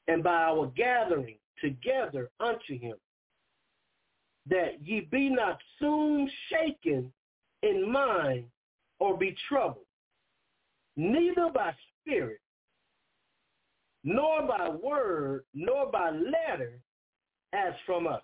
and 0.07 0.23
by 0.23 0.35
our 0.35 0.67
gathering 0.75 1.37
together 1.59 2.29
unto 2.39 2.77
him, 2.77 2.95
that 4.49 4.85
ye 4.85 5.07
be 5.11 5.29
not 5.29 5.57
soon 5.79 6.29
shaken 6.49 7.11
in 7.63 7.91
mind 7.91 8.45
or 8.99 9.17
be 9.17 9.35
troubled, 9.49 9.85
neither 10.95 11.49
by 11.49 11.73
spirit, 12.01 12.39
nor 14.03 14.47
by 14.47 14.69
word, 14.69 15.43
nor 15.53 15.91
by 15.91 16.09
letter, 16.09 16.79
as 17.53 17.73
from 17.85 18.07
us, 18.07 18.23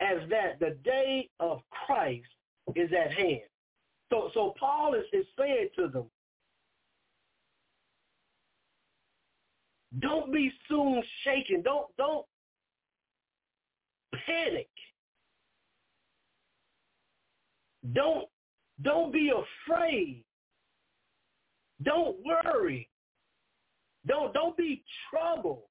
as 0.00 0.28
that 0.30 0.58
the 0.58 0.76
day 0.84 1.28
of 1.40 1.60
Christ 1.86 2.26
is 2.74 2.90
at 2.92 3.12
hand. 3.12 3.42
So, 4.10 4.30
so 4.34 4.54
Paul 4.58 4.94
is, 4.94 5.04
is 5.12 5.26
saying 5.38 5.68
to 5.76 5.88
them, 5.88 6.06
don't 10.00 10.32
be 10.32 10.52
soon 10.68 11.02
shaken. 11.24 11.62
Don't, 11.62 11.86
don't 11.96 12.26
panic. 14.26 14.68
Don't, 17.94 18.28
don't 18.82 19.12
be 19.12 19.30
afraid. 19.30 20.24
Don't 21.82 22.16
worry. 22.24 22.88
Don't, 24.06 24.32
don't 24.32 24.56
be 24.56 24.84
troubled. 25.10 25.62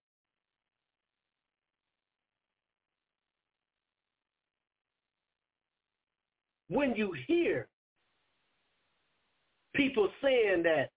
When 6.67 6.95
you 6.95 7.13
hear 7.27 7.67
people 9.75 10.09
saying 10.21 10.63
that 10.63 10.89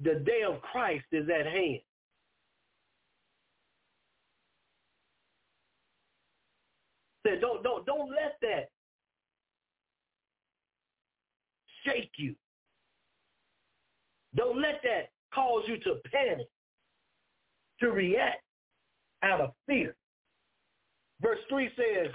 the 0.00 0.16
day 0.16 0.42
of 0.46 0.60
Christ 0.60 1.04
is 1.12 1.28
at 1.28 1.46
hand. 1.46 1.80
Said 7.26 7.40
don't 7.40 7.62
don't 7.62 7.86
don't 7.86 8.10
let 8.10 8.36
that 8.42 8.68
shake 11.86 12.10
you. 12.16 12.34
Don't 14.34 14.60
let 14.60 14.82
that 14.82 15.13
cause 15.34 15.62
you 15.66 15.78
to 15.78 15.96
panic, 16.10 16.48
to 17.80 17.90
react 17.90 18.42
out 19.22 19.40
of 19.40 19.50
fear. 19.66 19.96
Verse 21.20 21.38
3 21.48 21.70
says, 21.76 22.12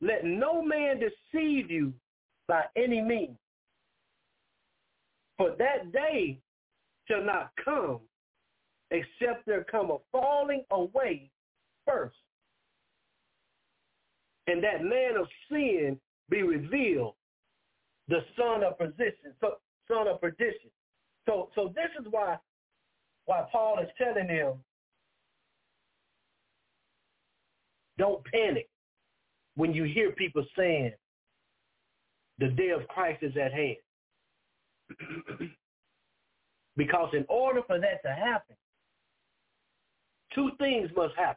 let 0.00 0.24
no 0.24 0.62
man 0.62 1.00
deceive 1.00 1.70
you 1.70 1.92
by 2.46 2.64
any 2.76 3.00
means. 3.00 3.36
For 5.36 5.54
that 5.58 5.92
day 5.92 6.40
shall 7.08 7.24
not 7.24 7.50
come 7.64 8.00
except 8.90 9.46
there 9.46 9.64
come 9.64 9.90
a 9.90 9.98
falling 10.10 10.64
away 10.70 11.30
first. 11.86 12.16
And 14.46 14.62
that 14.64 14.82
man 14.82 15.16
of 15.18 15.26
sin 15.50 15.98
be 16.30 16.42
revealed, 16.42 17.14
the 18.08 18.20
son 18.36 18.64
of 18.64 18.78
perdition. 18.78 19.34
So, 19.40 19.56
son 19.86 20.08
of 20.08 20.20
perdition. 20.20 20.70
So, 21.28 21.50
so 21.54 21.70
this 21.74 21.90
is 22.00 22.06
why, 22.10 22.38
why 23.26 23.44
Paul 23.52 23.80
is 23.80 23.88
telling 23.98 24.28
them, 24.28 24.54
don't 27.98 28.24
panic 28.24 28.66
when 29.56 29.74
you 29.74 29.84
hear 29.84 30.12
people 30.12 30.42
saying 30.56 30.92
the 32.38 32.48
day 32.48 32.70
of 32.70 32.88
Christ 32.88 33.22
is 33.22 33.36
at 33.36 33.52
hand. 33.52 33.76
because 36.78 37.10
in 37.12 37.26
order 37.28 37.60
for 37.66 37.78
that 37.78 38.00
to 38.06 38.14
happen, 38.14 38.56
two 40.34 40.52
things 40.58 40.88
must 40.96 41.14
happen. 41.14 41.36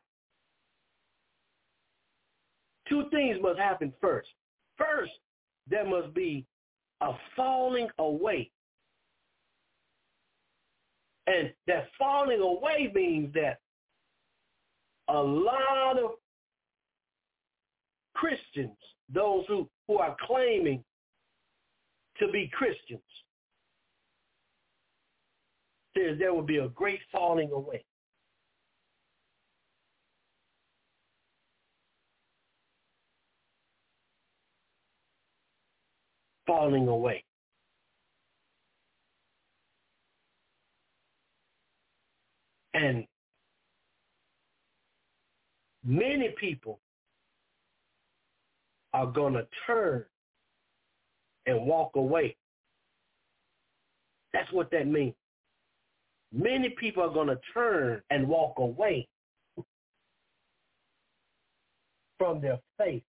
Two 2.87 3.09
things 3.11 3.39
must 3.41 3.59
happen 3.59 3.91
first. 3.99 4.29
First, 4.77 5.11
there 5.67 5.85
must 5.85 6.13
be 6.13 6.45
a 7.01 7.11
falling 7.35 7.89
away. 7.97 8.51
And 11.27 11.53
that 11.67 11.87
falling 11.97 12.39
away 12.39 12.91
means 12.93 13.33
that 13.33 13.59
a 15.07 15.17
lot 15.17 15.97
of 15.97 16.11
Christians, 18.15 18.77
those 19.13 19.43
who, 19.47 19.69
who 19.87 19.97
are 19.97 20.15
claiming 20.25 20.83
to 22.19 22.27
be 22.31 22.49
Christians, 22.53 23.01
says 25.95 26.17
there 26.17 26.33
will 26.33 26.41
be 26.41 26.57
a 26.57 26.69
great 26.69 26.99
falling 27.11 27.51
away. 27.51 27.83
Falling 36.47 36.87
away. 36.87 37.23
And 42.81 43.05
many 45.85 46.29
people 46.39 46.79
are 48.93 49.05
going 49.05 49.33
to 49.33 49.45
turn 49.67 50.03
and 51.45 51.65
walk 51.65 51.91
away. 51.95 52.35
That's 54.33 54.51
what 54.51 54.71
that 54.71 54.87
means. 54.87 55.13
Many 56.33 56.69
people 56.69 57.03
are 57.03 57.13
going 57.13 57.27
to 57.27 57.39
turn 57.53 58.01
and 58.09 58.27
walk 58.27 58.53
away 58.57 59.07
from 62.17 62.41
their 62.41 62.57
faith 62.79 63.03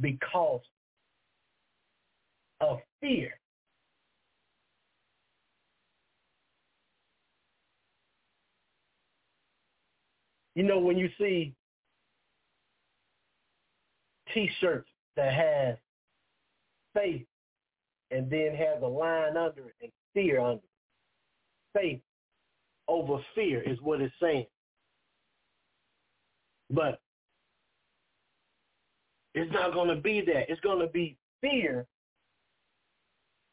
because 0.00 0.60
of 2.60 2.78
fear. 3.00 3.32
You 10.56 10.62
know, 10.62 10.78
when 10.78 10.96
you 10.96 11.10
see 11.18 11.54
T-shirts 14.32 14.88
that 15.14 15.32
have 15.32 15.76
faith 16.94 17.26
and 18.10 18.30
then 18.30 18.54
has 18.56 18.82
a 18.82 18.86
line 18.86 19.36
under 19.36 19.68
it 19.68 19.74
and 19.82 19.92
fear 20.14 20.40
under 20.40 20.54
it. 20.54 21.78
Faith 21.78 22.00
over 22.88 23.18
fear 23.34 23.62
is 23.62 23.78
what 23.82 24.00
it's 24.00 24.14
saying. 24.20 24.46
But 26.70 27.00
it's 29.34 29.52
not 29.52 29.74
going 29.74 29.94
to 29.94 30.00
be 30.00 30.22
that. 30.22 30.50
It's 30.50 30.60
going 30.62 30.80
to 30.80 30.90
be 30.90 31.18
fear 31.42 31.86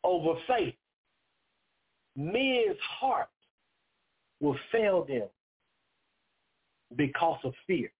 over 0.06 0.40
faith. 0.48 0.76
Men's 2.16 2.78
hearts 3.00 3.30
will 4.40 4.58
fail 4.72 5.04
them 5.04 5.28
because 6.98 7.40
of 7.44 7.54
fear. 7.68 7.92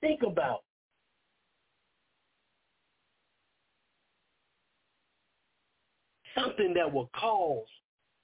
Think 0.00 0.22
about 0.22 0.62
something 6.34 6.72
that 6.74 6.90
will 6.90 7.10
cause 7.18 7.66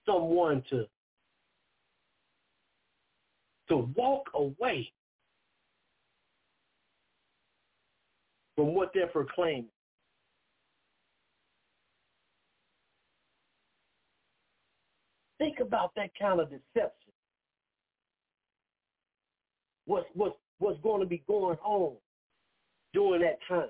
someone 0.07 0.62
to 0.71 0.87
to 3.69 3.92
walk 3.97 4.31
away 4.35 4.90
from 8.55 8.75
what 8.75 8.90
they're 8.95 9.09
proclaiming. 9.09 9.66
Think 15.38 15.61
about 15.61 15.92
that 15.96 16.11
kind 16.18 16.40
of 16.40 16.49
deception. 16.49 17.12
What's 19.85 20.07
what's 20.14 20.37
what's 20.59 20.81
going 20.83 21.01
to 21.01 21.07
be 21.07 21.22
going 21.29 21.59
on 21.59 21.96
during 22.92 23.22
that 23.22 23.38
time? 23.49 23.68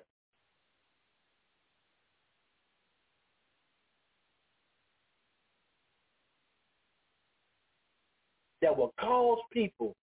that 8.66 8.76
will 8.76 8.94
cause 8.98 9.38
people 9.52 9.94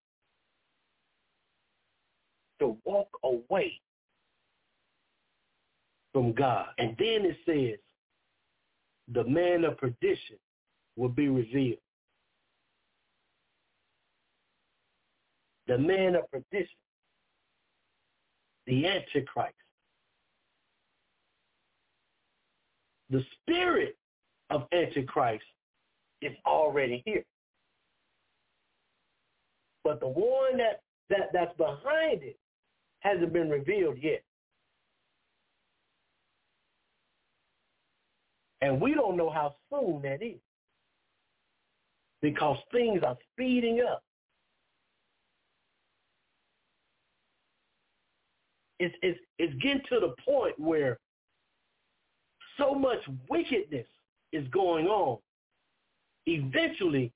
to 2.59 2.77
walk 2.85 3.09
away 3.23 3.73
from 6.13 6.31
God. 6.31 6.67
And 6.77 6.95
then 6.97 7.25
it 7.25 7.37
says, 7.45 7.79
the 9.13 9.25
man 9.25 9.65
of 9.65 9.77
perdition 9.77 10.37
will 10.95 11.09
be 11.09 11.27
revealed. 11.27 11.79
The 15.67 15.77
man 15.77 16.15
of 16.15 16.29
perdition 16.29 16.77
the 18.65 18.87
Antichrist. 18.87 19.55
The 23.09 23.23
spirit 23.41 23.97
of 24.49 24.67
Antichrist 24.71 25.43
is 26.21 26.31
already 26.45 27.03
here. 27.05 27.23
But 29.83 29.99
the 29.99 30.07
one 30.07 30.57
that, 30.57 30.81
that 31.09 31.29
that's 31.33 31.55
behind 31.57 32.23
it 32.23 32.37
hasn't 33.01 33.33
been 33.33 33.49
revealed 33.49 33.97
yet. 34.01 34.23
And 38.61 38.79
we 38.79 38.93
don't 38.93 39.17
know 39.17 39.29
how 39.29 39.55
soon 39.69 40.01
that 40.03 40.23
is 40.23 40.39
because 42.23 42.57
things 42.71 43.01
are 43.05 43.17
speeding 43.33 43.81
up. 43.87 44.01
It's, 48.79 48.95
it's, 49.03 49.19
it's 49.37 49.53
getting 49.61 49.81
to 49.89 49.99
the 49.99 50.15
point 50.25 50.57
where 50.57 50.97
so 52.57 52.73
much 52.73 52.99
wickedness 53.29 53.85
is 54.31 54.47
going 54.47 54.87
on. 54.87 55.19
Eventually, 56.25 57.11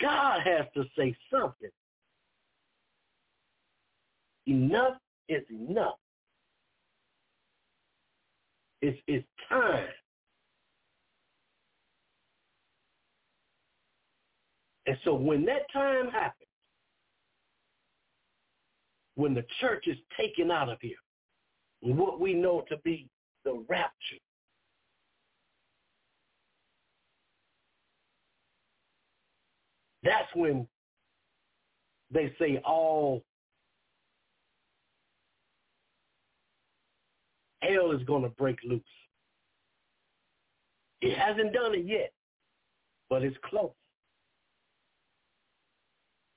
God 0.00 0.40
has 0.44 0.66
to 0.74 0.84
say 0.96 1.16
something. 1.30 1.70
Enough 4.46 4.98
is 5.30 5.42
enough. 5.50 5.96
It's, 8.82 8.98
it's 9.06 9.26
time. 9.48 9.86
And 14.86 14.96
so 15.04 15.14
when 15.14 15.44
that 15.44 15.70
time 15.72 16.10
happens, 16.10 16.48
when 19.14 19.34
the 19.34 19.44
church 19.60 19.86
is 19.86 19.96
taken 20.18 20.50
out 20.50 20.68
of 20.68 20.78
here, 20.80 20.96
what 21.80 22.20
we 22.20 22.34
know 22.34 22.64
to 22.68 22.76
be 22.78 23.08
the 23.44 23.64
rapture, 23.68 24.16
that's 30.02 30.28
when 30.34 30.66
they 32.10 32.32
say 32.38 32.60
all 32.64 33.22
hell 37.62 37.92
is 37.92 38.02
going 38.04 38.22
to 38.22 38.28
break 38.30 38.58
loose. 38.64 38.82
It 41.00 41.16
hasn't 41.16 41.52
done 41.52 41.74
it 41.74 41.86
yet, 41.86 42.12
but 43.08 43.22
it's 43.22 43.36
close. 43.44 43.72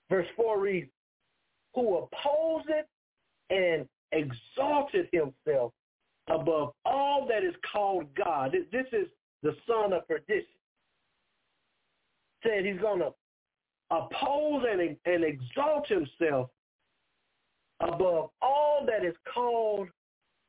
Verse 0.10 0.28
4 0.36 0.60
reads, 0.60 0.90
who 1.74 1.98
opposed 1.98 2.70
and 3.50 3.88
exalted 4.12 5.08
himself 5.12 5.74
above 6.28 6.74
all 6.86 7.28
that 7.28 7.44
is 7.44 7.56
called 7.72 8.06
God. 8.16 8.56
This 8.72 8.86
is 8.92 9.08
the 9.44 9.56
son 9.68 9.94
of 9.94 10.08
perdition. 10.08 10.46
Said 12.44 12.66
he's 12.66 12.80
going 12.80 13.00
to 13.00 13.14
oppose 13.92 14.64
and, 14.72 14.96
and 15.06 15.24
exalt 15.24 15.88
himself 15.88 16.50
above 17.82 18.30
all 18.42 18.86
that 18.86 19.06
is 19.06 19.16
called 19.34 19.90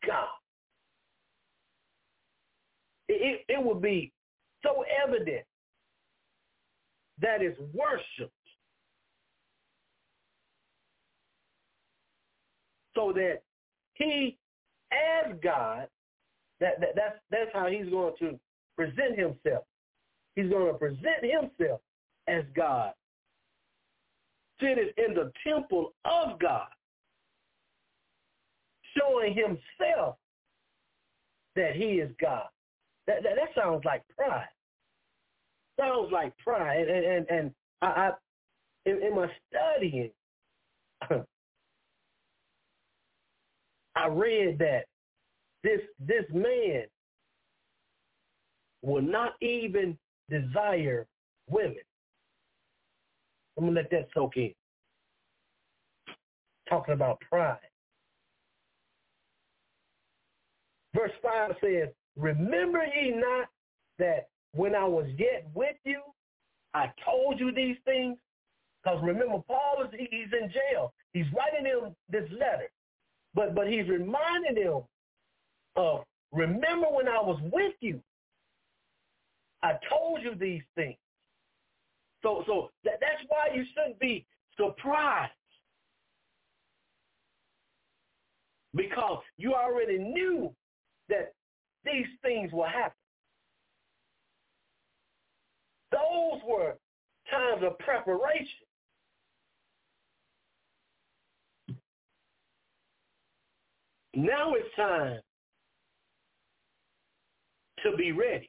God. 0.06 0.28
It, 3.08 3.44
it, 3.48 3.52
it 3.54 3.62
would 3.62 3.82
be 3.82 4.12
so 4.62 4.84
evident 5.04 5.44
that 7.20 7.42
is 7.42 7.56
worship 7.72 8.30
so 12.96 13.12
that 13.12 13.42
he, 13.94 14.36
as 14.90 15.34
God, 15.42 15.86
that, 16.60 16.80
that 16.80 16.96
that's 16.96 17.18
that's 17.30 17.50
how 17.52 17.66
he's 17.66 17.88
going 17.90 18.14
to 18.18 18.38
present 18.76 19.18
himself. 19.18 19.64
He's 20.34 20.50
going 20.50 20.72
to 20.72 20.78
present 20.78 21.22
himself 21.22 21.80
as 22.28 22.44
God, 22.54 22.92
seated 24.60 24.88
in 24.96 25.14
the 25.14 25.30
temple 25.46 25.92
of 26.04 26.38
God, 26.40 26.68
showing 28.96 29.34
himself 29.34 30.16
that 31.54 31.76
he 31.76 32.00
is 32.00 32.10
God. 32.20 32.48
That 33.06 33.22
that, 33.22 33.32
that 33.36 33.62
sounds 33.62 33.84
like 33.84 34.02
pride. 34.16 34.48
Sounds 35.78 36.10
like 36.10 36.36
pride, 36.38 36.88
and 36.88 37.04
and, 37.04 37.26
and 37.30 37.54
I, 37.82 37.86
I 37.86 38.10
in, 38.86 39.02
in 39.02 39.14
my 39.14 39.26
studying, 39.48 40.10
I 43.96 44.08
read 44.08 44.58
that 44.58 44.84
this 45.64 45.80
this 45.98 46.24
man 46.32 46.84
will 48.82 49.02
not 49.02 49.32
even 49.40 49.98
desire 50.28 51.06
women. 51.48 51.76
I'm 53.56 53.64
gonna 53.64 53.80
let 53.80 53.90
that 53.90 54.08
soak 54.14 54.36
in. 54.36 54.52
Talking 56.68 56.94
about 56.94 57.20
pride. 57.20 57.58
Verse 60.94 61.12
5 61.22 61.52
says, 61.60 61.88
Remember 62.16 62.84
ye 62.84 63.10
not 63.10 63.48
that 63.98 64.28
when 64.52 64.74
I 64.74 64.84
was 64.84 65.06
yet 65.18 65.46
with 65.54 65.76
you, 65.84 66.00
I 66.74 66.90
told 67.04 67.38
you 67.38 67.52
these 67.52 67.76
things? 67.84 68.16
Because 68.82 69.00
remember, 69.02 69.42
Paul 69.46 69.84
is 69.84 69.90
he's 69.98 70.32
in 70.32 70.50
jail. 70.50 70.92
He's 71.12 71.26
writing 71.34 71.66
him 71.66 71.94
this 72.08 72.28
letter. 72.32 72.70
But 73.36 73.54
but 73.54 73.68
he's 73.68 73.86
reminding 73.86 74.54
them 74.64 74.82
of 75.76 76.04
remember 76.32 76.86
when 76.90 77.06
I 77.06 77.20
was 77.20 77.38
with 77.52 77.74
you. 77.80 78.00
I 79.62 79.74
told 79.90 80.22
you 80.22 80.34
these 80.34 80.62
things. 80.74 80.96
So 82.22 82.42
so 82.46 82.70
that, 82.84 82.94
that's 83.00 83.22
why 83.28 83.54
you 83.54 83.64
shouldn't 83.74 84.00
be 84.00 84.26
surprised. 84.56 85.32
Because 88.74 89.22
you 89.36 89.54
already 89.54 89.98
knew 89.98 90.52
that 91.10 91.34
these 91.84 92.06
things 92.22 92.52
will 92.52 92.64
happen. 92.64 92.92
Those 95.92 96.40
were 96.46 96.74
times 97.30 97.62
of 97.62 97.78
preparation. 97.78 98.65
Now 104.16 104.54
it's 104.54 104.74
time 104.74 105.20
to 107.82 107.94
be 107.98 108.12
ready. 108.12 108.48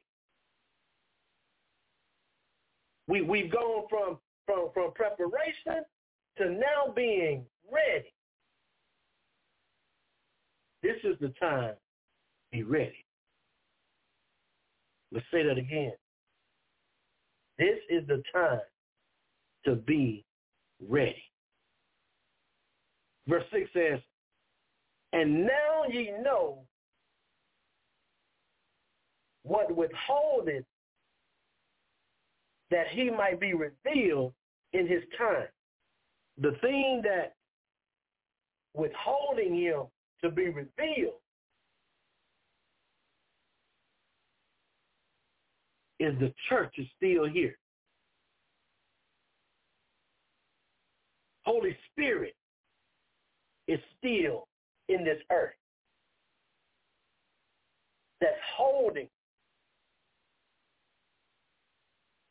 We, 3.06 3.20
we've 3.20 3.52
gone 3.52 3.84
from, 3.90 4.18
from, 4.46 4.70
from 4.72 4.92
preparation 4.94 5.84
to 6.38 6.50
now 6.52 6.90
being 6.96 7.44
ready. 7.70 8.10
This 10.82 10.96
is 11.04 11.18
the 11.20 11.34
time 11.38 11.74
to 11.74 12.56
be 12.56 12.62
ready. 12.62 13.04
Let's 15.12 15.26
say 15.30 15.42
that 15.42 15.58
again. 15.58 15.92
This 17.58 17.76
is 17.90 18.06
the 18.06 18.22
time 18.32 18.60
to 19.66 19.74
be 19.74 20.24
ready. 20.88 21.22
Verse 23.26 23.44
6 23.52 23.68
says, 23.74 24.00
and 25.12 25.44
now 25.46 25.84
ye 25.90 26.12
know 26.22 26.64
what 29.42 29.74
withholdeth 29.74 30.64
that 32.70 32.88
he 32.92 33.10
might 33.10 33.40
be 33.40 33.54
revealed 33.54 34.34
in 34.74 34.86
his 34.86 35.02
time. 35.16 35.46
The 36.36 36.52
thing 36.60 37.02
that 37.04 37.34
withholding 38.74 39.54
him 39.54 39.84
to 40.22 40.30
be 40.30 40.48
revealed 40.48 41.20
is 45.98 46.18
the 46.20 46.32
church 46.48 46.74
is 46.78 46.86
still 46.96 47.26
here. 47.26 47.56
Holy 51.44 51.76
Spirit 51.90 52.34
is 53.66 53.80
still 53.98 54.46
in 54.88 55.04
this 55.04 55.18
earth 55.30 55.54
that's 58.20 58.34
holding 58.56 59.08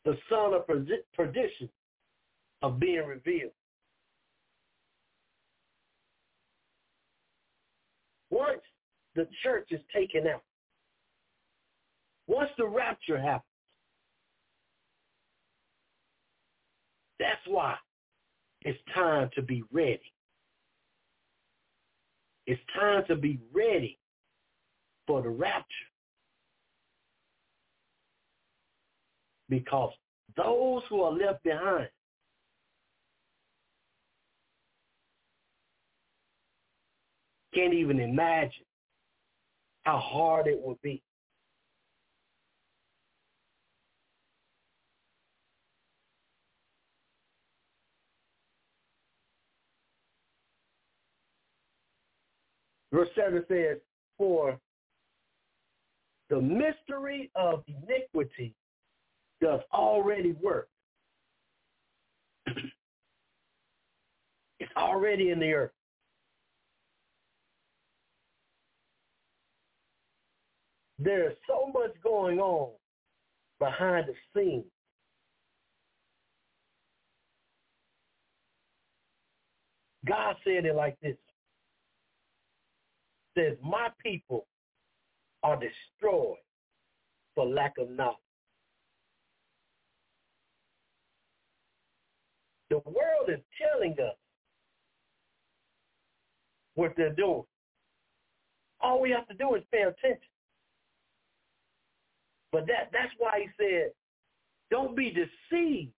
the 0.04 0.16
son 0.30 0.54
of 0.54 0.66
perdition 1.14 1.68
of 2.62 2.80
being 2.80 3.04
revealed. 3.06 3.52
Once 8.30 8.60
the 9.14 9.26
church 9.42 9.68
is 9.70 9.80
taken 9.94 10.26
out, 10.26 10.42
once 12.26 12.50
the 12.58 12.66
rapture 12.66 13.18
happens, 13.18 13.42
that's 17.18 17.40
why 17.46 17.74
it's 18.62 18.78
time 18.94 19.30
to 19.34 19.42
be 19.42 19.62
ready. 19.72 20.00
It's 22.48 22.60
time 22.74 23.04
to 23.08 23.14
be 23.14 23.38
ready 23.52 23.98
for 25.06 25.20
the 25.20 25.28
rapture. 25.28 25.66
Because 29.50 29.92
those 30.34 30.82
who 30.88 31.02
are 31.02 31.12
left 31.12 31.44
behind 31.44 31.90
can't 37.54 37.74
even 37.74 38.00
imagine 38.00 38.64
how 39.82 39.98
hard 39.98 40.46
it 40.46 40.58
would 40.58 40.80
be. 40.80 41.02
Verse 52.92 53.08
7 53.16 53.44
says, 53.48 53.78
For 54.16 54.58
the 56.30 56.40
mystery 56.40 57.30
of 57.34 57.62
iniquity 57.66 58.54
does 59.40 59.60
already 59.72 60.32
work. 60.42 60.68
it's 64.58 64.72
already 64.76 65.30
in 65.30 65.40
the 65.40 65.52
earth. 65.52 65.72
There's 70.98 71.36
so 71.46 71.70
much 71.72 71.92
going 72.02 72.40
on 72.40 72.70
behind 73.60 74.06
the 74.08 74.14
scenes. 74.34 74.64
God 80.06 80.36
said 80.42 80.64
it 80.64 80.74
like 80.74 80.98
this. 81.00 81.16
Says, 83.38 83.56
my 83.62 83.88
people 84.02 84.48
are 85.44 85.56
destroyed 85.56 86.38
for 87.36 87.46
lack 87.46 87.74
of 87.78 87.88
knowledge. 87.88 88.16
The 92.68 92.78
world 92.78 93.28
is 93.28 93.38
telling 93.62 93.92
us 93.92 94.16
what 96.74 96.94
they're 96.96 97.14
doing. 97.14 97.44
All 98.80 99.00
we 99.00 99.10
have 99.10 99.28
to 99.28 99.34
do 99.34 99.54
is 99.54 99.62
pay 99.72 99.82
attention. 99.82 100.18
But 102.50 102.66
that 102.66 102.90
that's 102.92 103.12
why 103.18 103.42
he 103.42 103.48
said, 103.56 103.92
don't 104.68 104.96
be 104.96 105.10
deceived. 105.10 105.92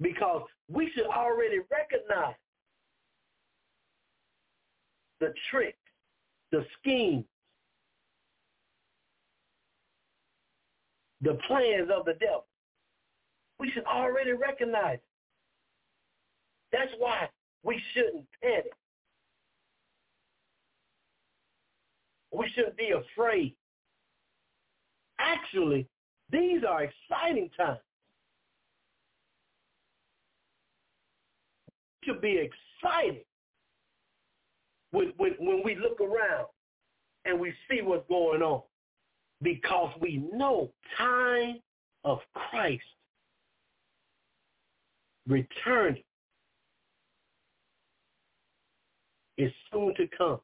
Because 0.00 0.42
we 0.72 0.90
should 0.94 1.06
already 1.06 1.58
recognize 1.70 2.34
the 5.20 5.32
tricks, 5.50 5.76
the 6.50 6.64
schemes, 6.78 7.24
the 11.20 11.38
plans 11.46 11.90
of 11.94 12.04
the 12.04 12.14
devil. 12.14 12.46
We 13.58 13.70
should 13.70 13.84
already 13.84 14.32
recognize. 14.32 14.94
It. 14.94 15.02
That's 16.72 16.90
why 16.98 17.28
we 17.62 17.80
shouldn't 17.92 18.26
panic. 18.42 18.72
We 22.32 22.50
shouldn't 22.54 22.76
be 22.76 22.90
afraid. 22.90 23.54
Actually, 25.20 25.86
these 26.30 26.62
are 26.68 26.84
exciting 26.84 27.50
times. 27.56 27.78
Should 32.04 32.20
be 32.20 32.48
excited 32.82 33.24
when, 34.90 35.12
when, 35.16 35.32
when 35.38 35.62
we 35.64 35.76
look 35.76 36.00
around 36.00 36.46
and 37.24 37.38
we 37.38 37.52
see 37.70 37.80
what's 37.82 38.06
going 38.08 38.42
on 38.42 38.62
because 39.42 39.92
we 40.00 40.28
know 40.32 40.72
time 40.98 41.60
of 42.04 42.18
Christ 42.34 42.82
returning 45.28 46.02
is 49.38 49.52
soon 49.72 49.94
to 49.96 50.06
come. 50.16 50.40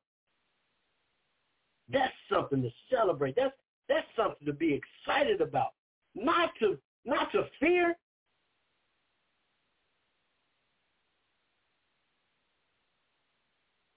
That's 1.90 2.12
something 2.30 2.62
to 2.62 2.70
celebrate. 2.90 3.36
That's 3.36 3.54
that's 3.88 4.06
something 4.16 4.46
to 4.46 4.52
be 4.52 4.74
excited 5.06 5.40
about. 5.40 5.70
Not 6.14 6.50
to 6.60 6.78
not 7.04 7.32
to 7.32 7.44
fear. 7.58 7.96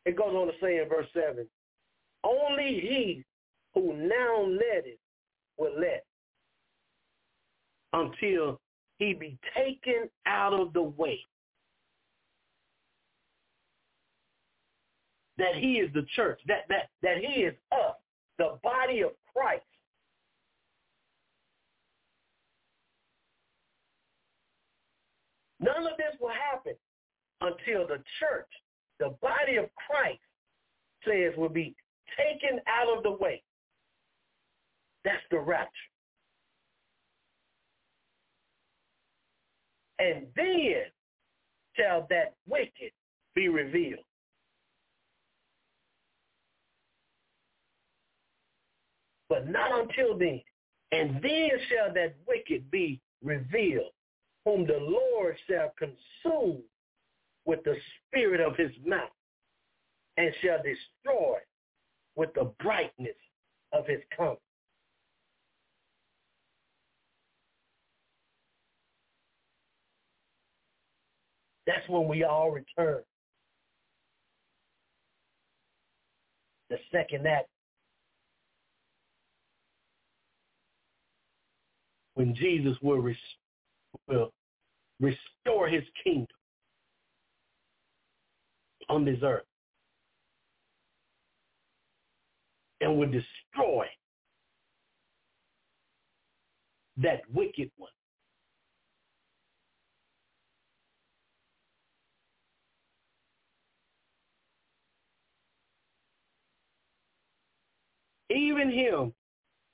It 0.05 0.17
goes 0.17 0.33
on 0.33 0.47
to 0.47 0.53
say 0.61 0.79
in 0.79 0.89
verse 0.89 1.07
7, 1.13 1.47
only 2.23 2.79
he 2.79 3.23
who 3.73 3.93
now 3.93 4.43
letteth 4.43 4.99
will 5.57 5.79
let 5.79 6.05
until 7.93 8.59
he 8.97 9.13
be 9.13 9.37
taken 9.55 10.09
out 10.25 10.53
of 10.53 10.73
the 10.73 10.81
way. 10.81 11.19
That 15.37 15.55
he 15.55 15.73
is 15.73 15.91
the 15.93 16.05
church, 16.15 16.39
that, 16.47 16.65
that, 16.69 16.89
that 17.01 17.17
he 17.17 17.41
is 17.41 17.55
us, 17.71 17.95
the 18.37 18.57
body 18.63 19.01
of 19.01 19.11
Christ. 19.35 19.63
None 25.59 25.85
of 25.85 25.97
this 25.97 26.19
will 26.19 26.29
happen 26.29 26.73
until 27.41 27.87
the 27.87 28.03
church, 28.19 28.49
the 29.01 29.09
body 29.19 29.57
of 29.57 29.65
Christ, 29.89 30.21
says 31.05 31.33
will 31.35 31.49
be 31.49 31.75
taken 32.15 32.59
out 32.67 32.95
of 32.95 33.03
the 33.03 33.11
way. 33.11 33.41
That's 35.03 35.23
the 35.31 35.39
rapture. 35.39 35.71
And 39.97 40.27
then 40.35 40.83
shall 41.75 42.05
that 42.11 42.35
wicked 42.47 42.91
be 43.33 43.49
revealed. 43.49 44.05
But 49.27 49.49
not 49.49 49.71
until 49.79 50.17
then. 50.17 50.41
And 50.91 51.21
then 51.23 51.49
shall 51.69 51.93
that 51.93 52.15
wicked 52.27 52.69
be 52.69 52.99
revealed, 53.23 53.91
whom 54.45 54.67
the 54.67 54.77
Lord 54.79 55.37
shall 55.49 55.73
consume 55.77 56.61
with 57.45 57.63
the 57.63 57.75
spirit 58.07 58.39
of 58.41 58.55
his 58.55 58.71
mouth, 58.85 59.09
and 60.17 60.33
shall 60.43 60.57
destroy 60.57 61.37
with 62.15 62.33
the 62.33 62.51
brightness 62.59 63.15
of 63.73 63.87
his 63.87 63.99
coming. 64.15 64.37
That's 71.65 71.87
when 71.87 72.07
we 72.07 72.23
all 72.23 72.51
return. 72.51 73.01
The 76.69 76.77
second 76.91 77.27
act. 77.27 77.47
When 82.15 82.35
Jesus 82.35 82.77
will 82.81 82.99
restore 84.99 85.67
his 85.69 85.83
kingdom 86.03 86.27
on 88.91 89.05
this 89.05 89.19
earth 89.23 89.45
and 92.81 92.97
will 92.97 93.09
destroy 93.09 93.85
that 96.97 97.21
wicked 97.33 97.71
one. 97.77 97.89
even 108.29 108.71
him 108.71 109.13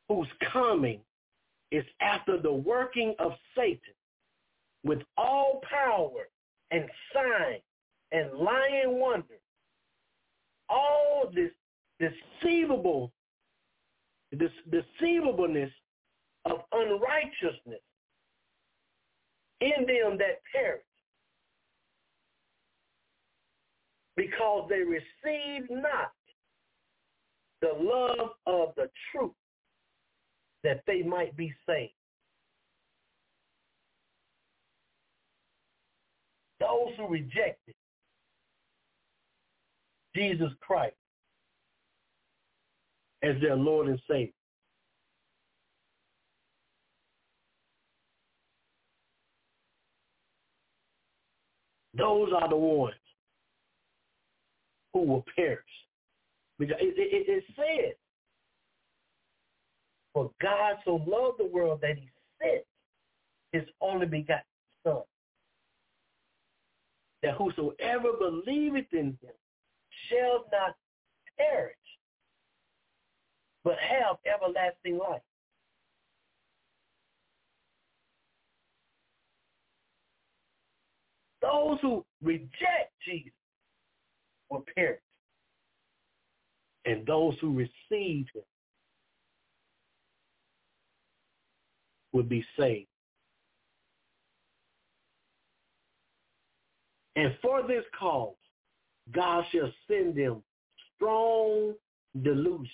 whose 0.09 0.27
coming 0.51 0.99
is 1.71 1.83
after 2.01 2.41
the 2.41 2.51
working 2.51 3.13
of 3.19 3.33
Satan 3.55 3.93
with 4.83 4.99
all 5.15 5.61
power 5.69 6.27
and 6.71 6.89
sign 7.13 7.59
and 8.11 8.31
lying 8.33 8.99
wonder, 8.99 9.39
all 10.69 11.31
this 11.33 11.51
deceivable, 11.99 13.11
this 14.31 14.51
deceivableness 14.69 15.71
of 16.45 16.59
unrighteousness 16.71 17.81
in 19.61 19.85
them 19.87 20.17
that 20.17 20.41
perish 20.53 20.83
because 24.15 24.69
they 24.69 24.81
receive 24.81 25.69
not 25.69 26.11
the 27.61 27.71
love 27.79 28.29
of 28.45 28.69
the 28.75 28.89
truth 29.11 29.31
that 30.63 30.81
they 30.85 31.01
might 31.01 31.35
be 31.35 31.53
saved. 31.67 31.91
those 36.59 36.89
who 36.97 37.07
rejected 37.07 37.75
Jesus 40.17 40.51
Christ 40.61 40.95
as 43.21 43.35
their 43.39 43.55
Lord 43.55 43.87
and 43.87 44.01
Savior. 44.09 44.31
Those 51.93 52.29
are 52.35 52.49
the 52.49 52.55
ones 52.55 52.95
who 54.93 55.01
will 55.01 55.25
perish. 55.35 55.59
Because 56.57 56.77
it, 56.79 56.95
it, 56.97 57.29
it 57.29 57.43
says, 57.55 57.95
for 60.13 60.31
God 60.41 60.77
so 60.83 60.95
loved 61.07 61.39
the 61.39 61.49
world 61.51 61.79
that 61.81 61.95
he 61.95 62.09
sent 62.41 62.63
his 63.51 63.63
only 63.81 64.07
begotten 64.07 64.43
Son, 64.83 65.01
that 67.21 67.35
whosoever 67.35 68.13
believeth 68.19 68.91
in 68.93 69.17
him 69.21 69.33
shall 70.09 70.45
not 70.51 70.75
perish, 71.37 71.75
but 73.63 73.75
have 73.79 74.17
everlasting 74.25 74.97
life. 74.97 75.21
Those 81.41 81.77
who 81.81 82.05
reject 82.21 82.91
Jesus 83.05 83.31
will 84.49 84.65
perish. 84.75 84.99
And 86.85 87.05
those 87.05 87.35
who 87.41 87.53
receive 87.53 88.25
him 88.33 88.43
will 92.13 92.23
be 92.23 92.43
saved. 92.57 92.87
And 97.15 97.33
for 97.41 97.61
this 97.67 97.83
cause, 97.99 98.35
God 99.13 99.45
shall 99.51 99.71
send 99.87 100.15
them 100.15 100.43
strong 100.95 101.73
delusion 102.21 102.67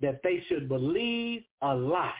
that 0.00 0.20
they 0.22 0.42
should 0.48 0.68
believe 0.68 1.42
a 1.62 1.74
lie, 1.74 2.12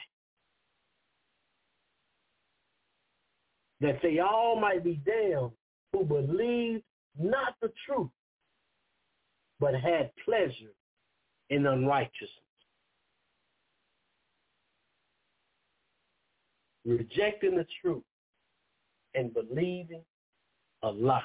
that 3.81 3.99
they 4.01 4.19
all 4.19 4.59
might 4.59 4.83
be 4.83 4.95
damned 5.05 5.51
who 5.91 6.03
believed 6.05 6.83
not 7.19 7.55
the 7.61 7.71
truth, 7.85 8.09
but 9.59 9.75
had 9.75 10.11
pleasure 10.25 10.73
in 11.49 11.65
unrighteousness. 11.67 12.29
Rejecting 16.85 17.55
the 17.55 17.67
truth 17.81 18.03
and 19.13 19.33
believing 19.33 20.01
a 20.81 20.89
lie. 20.89 21.21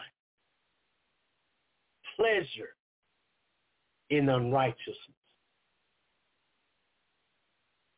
Pleasure 2.19 2.75
in 4.11 4.29
unrighteousness. 4.29 4.97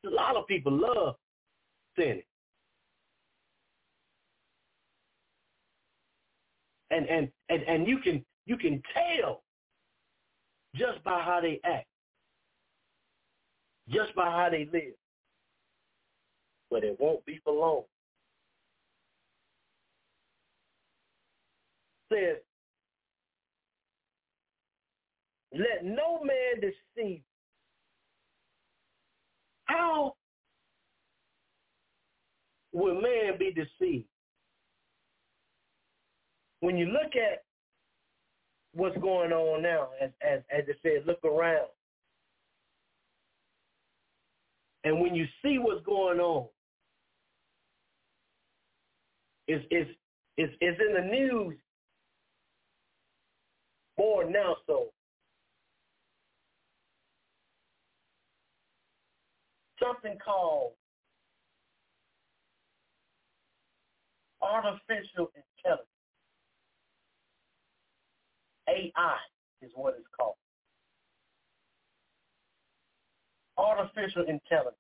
A 0.07 0.11
lot 0.11 0.37
of 0.37 0.47
people 0.47 0.73
love 0.73 1.16
sinning. 1.99 2.23
And, 6.91 7.07
and 7.07 7.31
and 7.49 7.62
and 7.62 7.87
you 7.87 7.99
can 7.99 8.25
you 8.47 8.57
can 8.57 8.83
tell 8.93 9.43
just 10.75 11.03
by 11.05 11.21
how 11.21 11.41
they 11.41 11.61
act, 11.64 11.87
just 13.89 14.14
by 14.14 14.27
how 14.27 14.49
they 14.51 14.68
live. 14.73 14.95
But 16.71 16.85
it 16.85 16.97
won't 16.99 17.25
be 17.27 17.41
for 17.45 17.53
long. 17.53 17.83
Says, 22.12 22.39
let 25.53 25.84
no 25.84 26.20
man 26.22 26.61
deceive. 26.61 27.22
How 29.64 30.14
will 32.72 33.01
man 33.01 33.38
be 33.38 33.53
deceived? 33.53 34.07
When 36.61 36.76
you 36.76 36.86
look 36.86 37.16
at 37.16 37.44
what's 38.74 38.96
going 38.98 39.32
on 39.32 39.62
now, 39.62 39.88
as 40.01 40.11
as 40.22 40.40
as 40.51 40.64
it 40.68 40.76
says, 40.82 41.07
look 41.07 41.24
around. 41.24 41.68
And 44.84 45.01
when 45.01 45.14
you 45.14 45.26
see 45.42 45.59
what's 45.59 45.84
going 45.84 46.20
on, 46.20 46.46
it's 49.48 49.64
it's 49.70 49.90
it's, 50.36 50.53
it's 50.61 50.80
in 50.80 50.94
the 50.94 51.11
news 51.11 51.57
more 53.98 54.24
now 54.30 54.57
so. 54.66 54.86
Something 59.83 60.18
called 60.22 60.72
artificial 64.43 65.31
intelligence. 65.35 65.87
AI 68.68 69.16
is 69.62 69.70
what 69.74 69.95
it's 69.99 70.07
called. 70.18 70.35
Artificial 73.59 74.22
intelligence. 74.22 74.76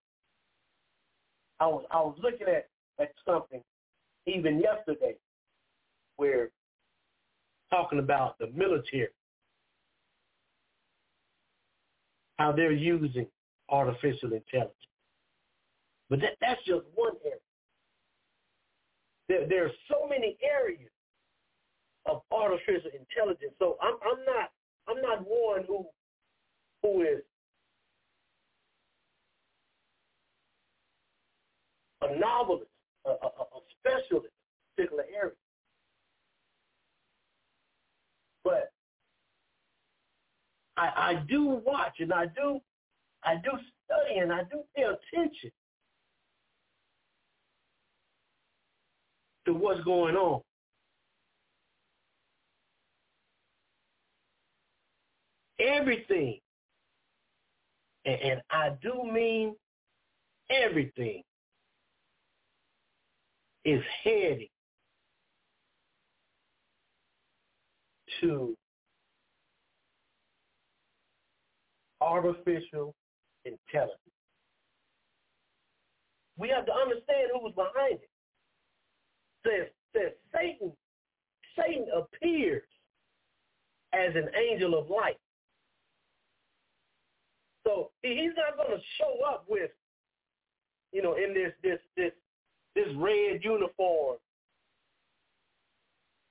I 1.60 1.66
was 1.66 1.84
I 1.90 1.96
was 1.96 2.16
looking 2.22 2.46
at, 2.48 2.68
at 3.00 3.12
something 3.26 3.62
even 4.26 4.60
yesterday 4.60 5.14
where 6.16 6.50
talking 7.70 7.98
about 7.98 8.38
the 8.38 8.48
military, 8.54 9.08
how 12.38 12.52
they're 12.52 12.72
using 12.72 13.26
artificial 13.68 14.32
intelligence. 14.32 14.74
But 16.10 16.20
that, 16.20 16.36
that's 16.40 16.60
just 16.66 16.82
one 16.94 17.14
area. 17.24 17.38
There, 19.28 19.48
there 19.48 19.66
are 19.66 19.72
so 19.88 20.08
many 20.08 20.36
areas 20.42 20.90
of 22.06 22.22
artificial 22.32 22.90
intelligence. 22.92 23.54
So 23.60 23.76
I'm 23.80 23.94
I'm 24.02 24.24
not 24.26 24.50
I'm 24.88 25.00
not 25.00 25.20
one 25.20 25.64
who 25.68 25.86
who 26.82 27.02
is 27.02 27.22
a 32.02 32.18
novelist, 32.18 32.70
a, 33.06 33.10
a, 33.10 33.12
a 33.12 33.60
specialist 33.78 34.26
in 34.26 34.32
a 34.32 34.76
particular 34.76 35.04
area. 35.14 35.34
But 38.42 38.72
I, 40.76 40.88
I 40.96 41.24
do 41.28 41.62
watch 41.64 41.96
and 42.00 42.12
I 42.12 42.26
do 42.26 42.60
I 43.22 43.36
do 43.36 43.50
study 43.84 44.18
and 44.18 44.32
I 44.32 44.42
do 44.44 44.62
pay 44.74 44.82
attention 44.82 45.52
to 49.52 49.58
what's 49.58 49.82
going 49.84 50.16
on. 50.16 50.40
everything, 55.60 56.38
and, 58.04 58.20
and 58.20 58.42
I 58.50 58.70
do 58.82 59.04
mean 59.04 59.54
everything, 60.50 61.22
is 63.64 63.82
heading 64.02 64.48
to 68.20 68.56
artificial 72.00 72.94
intelligence. 73.44 73.98
We 76.38 76.48
have 76.48 76.64
to 76.64 76.72
understand 76.72 77.30
who's 77.34 77.52
behind 77.54 77.98
it. 78.02 78.09
Says, 79.46 79.68
says 79.94 80.12
Satan, 80.34 80.72
Satan 81.56 81.86
appears 81.96 82.62
as 83.92 84.14
an 84.14 84.28
angel 84.34 84.78
of 84.78 84.90
light. 84.90 85.18
So 87.66 87.90
he's 88.02 88.32
not 88.36 88.56
going 88.56 88.76
to 88.76 88.84
show 88.98 89.24
up 89.26 89.44
with, 89.48 89.70
you 90.92 91.02
know, 91.02 91.14
in 91.14 91.34
this 91.34 91.52
this 91.62 91.78
this 91.96 92.12
this 92.74 92.86
red 92.96 93.40
uniform 93.42 94.16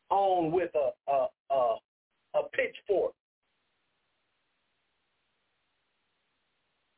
on 0.09 0.51
with 0.51 0.71
a 0.75 1.11
a 1.11 1.27
a, 1.51 1.75
a 2.35 2.43
pitchfork. 2.53 3.13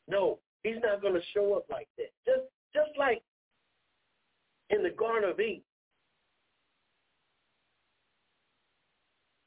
No, 0.08 0.40
he's 0.64 0.82
not 0.84 1.02
going 1.02 1.14
to 1.14 1.22
show 1.34 1.56
up 1.56 1.66
like 1.70 1.88
that. 1.98 2.12
Just 2.26 2.48
just 2.74 2.98
like 2.98 3.22
in 4.70 4.84
the 4.84 4.90
Garden 4.90 5.30
of 5.30 5.40
Eden. 5.40 5.62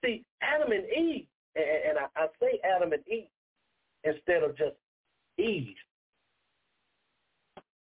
See, 0.05 0.23
Adam 0.45 0.73
and 0.73 0.85
Eve, 0.85 1.27
and, 1.57 1.99
I, 1.99 2.27
say 2.41 2.61
Adam 2.65 2.93
and 2.93 3.03
Eve 3.09 3.29
instead 4.05 4.43
of 4.43 4.57
just 4.57 4.77
Eve. 5.39 5.75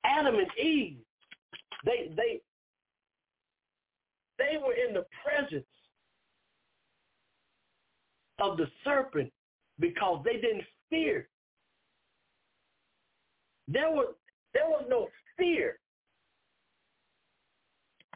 Adam 0.05 0.35
and 0.35 0.47
Eve, 0.57 0.97
they 1.85 2.11
they 2.15 2.41
they 4.37 4.57
were 4.57 4.73
in 4.73 4.93
the 4.93 5.05
presence 5.23 5.65
of 8.39 8.57
the 8.57 8.67
serpent 8.83 9.31
because 9.79 10.23
they 10.25 10.33
didn't 10.33 10.65
fear. 10.89 11.27
There 13.67 13.89
was 13.89 14.13
there 14.53 14.67
was 14.67 14.85
no 14.89 15.07
fear 15.37 15.79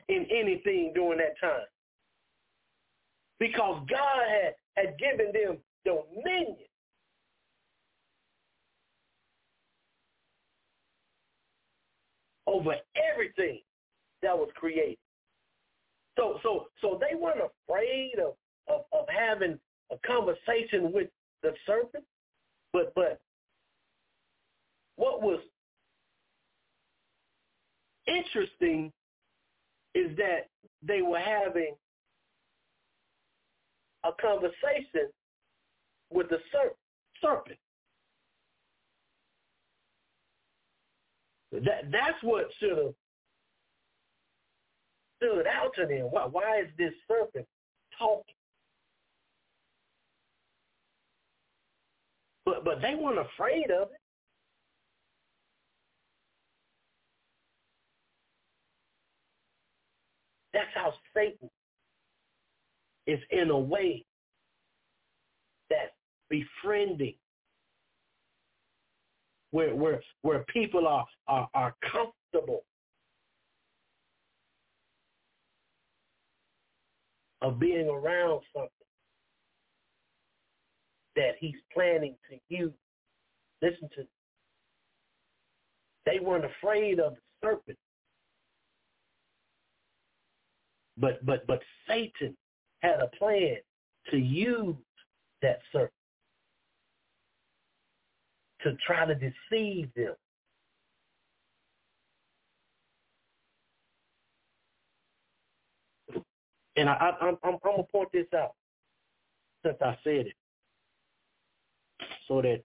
in 0.10 0.26
anything 0.32 0.92
during 0.94 1.20
that 1.20 1.40
time. 1.40 1.66
Because 3.40 3.86
God 3.90 4.24
had, 4.28 4.56
had 4.76 4.98
given 4.98 5.32
them 5.34 5.58
dominion. 5.86 6.58
over 12.48 12.76
everything 13.14 13.60
that 14.24 14.36
was 14.36 14.50
created. 14.56 14.98
So 16.18 16.40
so 16.42 16.68
so 16.82 17.00
they 17.00 17.16
weren't 17.16 17.42
afraid 17.42 18.14
of, 18.20 18.34
of, 18.74 18.86
of 18.94 19.06
having 19.08 19.60
a 19.92 19.96
conversation 20.08 20.92
with 20.92 21.10
the 21.44 21.52
serpent, 21.66 22.06
but 22.74 22.94
but 22.96 23.20
what 24.96 25.22
was 25.22 25.40
interesting 28.08 28.92
is 29.94 30.16
that 30.18 30.48
they 30.82 31.02
were 31.02 31.20
having 31.20 31.76
a 34.08 34.22
conversation 34.22 35.10
with 36.10 36.30
the 36.30 36.38
serpent. 37.22 37.60
That 41.52 41.92
that's 41.92 42.22
what 42.22 42.46
should 42.60 42.78
have 42.78 42.94
stood 45.18 45.48
out 45.48 45.72
to 45.76 45.86
them. 45.86 46.08
Why 46.12 46.26
why 46.26 46.60
is 46.62 46.68
this 46.78 46.94
serpent 47.08 47.46
talking? 47.98 48.36
But 52.46 52.64
but 52.64 52.82
they 52.82 52.96
weren't 52.96 53.20
afraid 53.20 53.72
of 53.72 53.90
it. 53.90 54.02
That's 60.54 60.68
how 60.74 60.94
Satan 61.16 61.50
is 63.08 63.20
in 63.32 63.50
a 63.50 63.58
way 63.58 64.06
that's 65.70 65.92
befriending 66.30 67.16
where 69.52 69.74
where 69.74 70.02
where 70.22 70.46
people 70.54 70.88
are 70.88 71.06
are, 71.28 71.48
are 71.54 71.74
comfortable 71.82 72.64
of 77.42 77.60
being 77.60 77.88
around 77.88 78.42
something 78.54 78.70
that 81.16 81.36
he's 81.40 81.56
planning 81.74 82.16
to 82.30 82.38
use. 82.56 82.74
Listen 83.62 83.90
to 83.96 84.06
they 86.06 86.20
weren't 86.20 86.46
afraid 86.46 87.00
of 87.00 87.16
the 87.16 87.22
serpent. 87.44 87.78
But 90.98 91.26
but 91.26 91.46
but 91.48 91.62
Satan 91.88 92.36
had 92.82 93.00
a 93.00 93.08
plan 93.18 93.58
to 94.12 94.18
use 94.18 94.76
that 95.42 95.60
serpent 95.72 95.92
to 98.62 98.76
try 98.86 99.06
to 99.06 99.16
deceive 99.16 99.90
them. 99.96 100.16
And 106.76 106.90
I, 106.90 106.94
I, 106.94 107.26
I'm, 107.26 107.38
I'm 107.44 107.58
going 107.64 107.78
to 107.78 107.84
point 107.92 108.10
this 108.14 108.28
out 108.36 108.54
since 109.66 109.78
I 109.82 109.98
said 110.04 110.28
it 110.28 110.34
so 112.28 112.42
that 112.42 112.64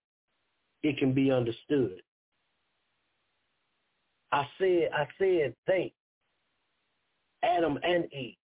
it 0.83 0.99
can 0.99 1.13
be 1.13 1.31
understood. 1.31 2.03
I 4.33 4.47
said, 4.59 4.91
I 4.95 5.07
said 5.19 5.55
they, 5.67 5.93
Adam 7.43 7.79
and 7.83 8.13
Eve. 8.13 8.37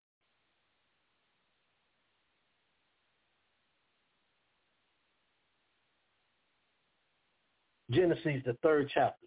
Genesis, 7.91 8.43
the 8.45 8.57
third 8.63 8.91
chapter, 8.93 9.27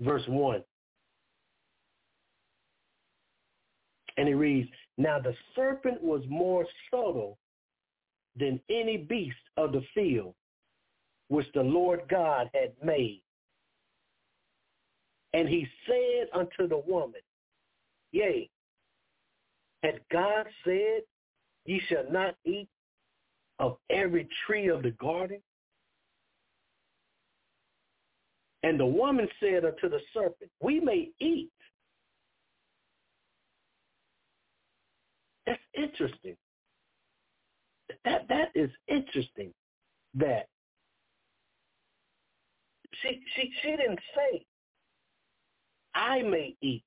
verse 0.00 0.24
1. 0.26 0.62
And 4.16 4.28
he 4.28 4.34
reads, 4.34 4.68
Now 4.98 5.18
the 5.18 5.34
serpent 5.56 6.02
was 6.02 6.22
more 6.28 6.66
subtle 6.90 7.38
than 8.38 8.60
any 8.70 8.96
beast 8.96 9.36
of 9.56 9.72
the 9.72 9.82
field 9.94 10.34
which 11.28 11.46
the 11.54 11.62
Lord 11.62 12.02
God 12.08 12.50
had 12.54 12.72
made. 12.82 13.22
And 15.32 15.48
he 15.48 15.66
said 15.86 16.28
unto 16.32 16.68
the 16.68 16.82
woman, 16.86 17.20
Yea, 18.12 18.48
had 19.82 20.00
God 20.12 20.46
said, 20.64 21.02
Ye 21.66 21.80
shall 21.88 22.04
not 22.10 22.36
eat 22.44 22.68
of 23.58 23.76
every 23.90 24.28
tree 24.46 24.68
of 24.68 24.82
the 24.82 24.92
garden? 24.92 25.40
And 28.64 28.80
the 28.80 28.86
woman 28.86 29.28
said 29.40 29.66
unto 29.66 29.90
the 29.90 30.00
serpent, 30.14 30.50
We 30.62 30.80
may 30.80 31.10
eat. 31.20 31.50
That's 35.44 35.60
interesting. 35.74 36.34
That 38.06 38.26
that 38.30 38.52
is 38.54 38.70
interesting. 38.88 39.52
That 40.14 40.46
she 43.02 43.20
she 43.36 43.52
she 43.60 43.70
didn't 43.72 44.00
say, 44.16 44.46
I 45.94 46.22
may 46.22 46.56
eat. 46.62 46.84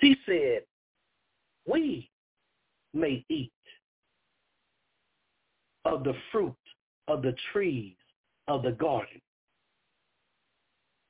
She 0.00 0.14
said, 0.24 0.60
we 1.66 2.08
may 2.94 3.24
eat 3.28 3.50
of 5.88 6.04
the 6.04 6.14
fruit 6.30 6.54
of 7.08 7.22
the 7.22 7.34
trees 7.52 7.96
of 8.46 8.62
the 8.62 8.72
garden. 8.72 9.20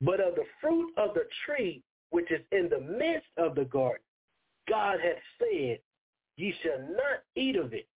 But 0.01 0.20
of 0.20 0.37
the 0.37 0.45
fruit 0.61 0.93
of 0.97 1.14
the 1.14 1.24
tree 1.45 1.83
which 2.11 2.31
is 2.31 2.41
in 2.53 2.68
the 2.70 2.81
midst 2.81 3.26
of 3.37 3.57
the 3.57 3.64
garden, 3.64 4.05
God 4.68 4.99
hath 5.03 5.22
said, 5.39 5.81
Ye 6.37 6.55
shall 6.62 6.79
not 6.91 7.24
eat 7.35 7.57
of 7.57 7.72
it, 7.72 7.89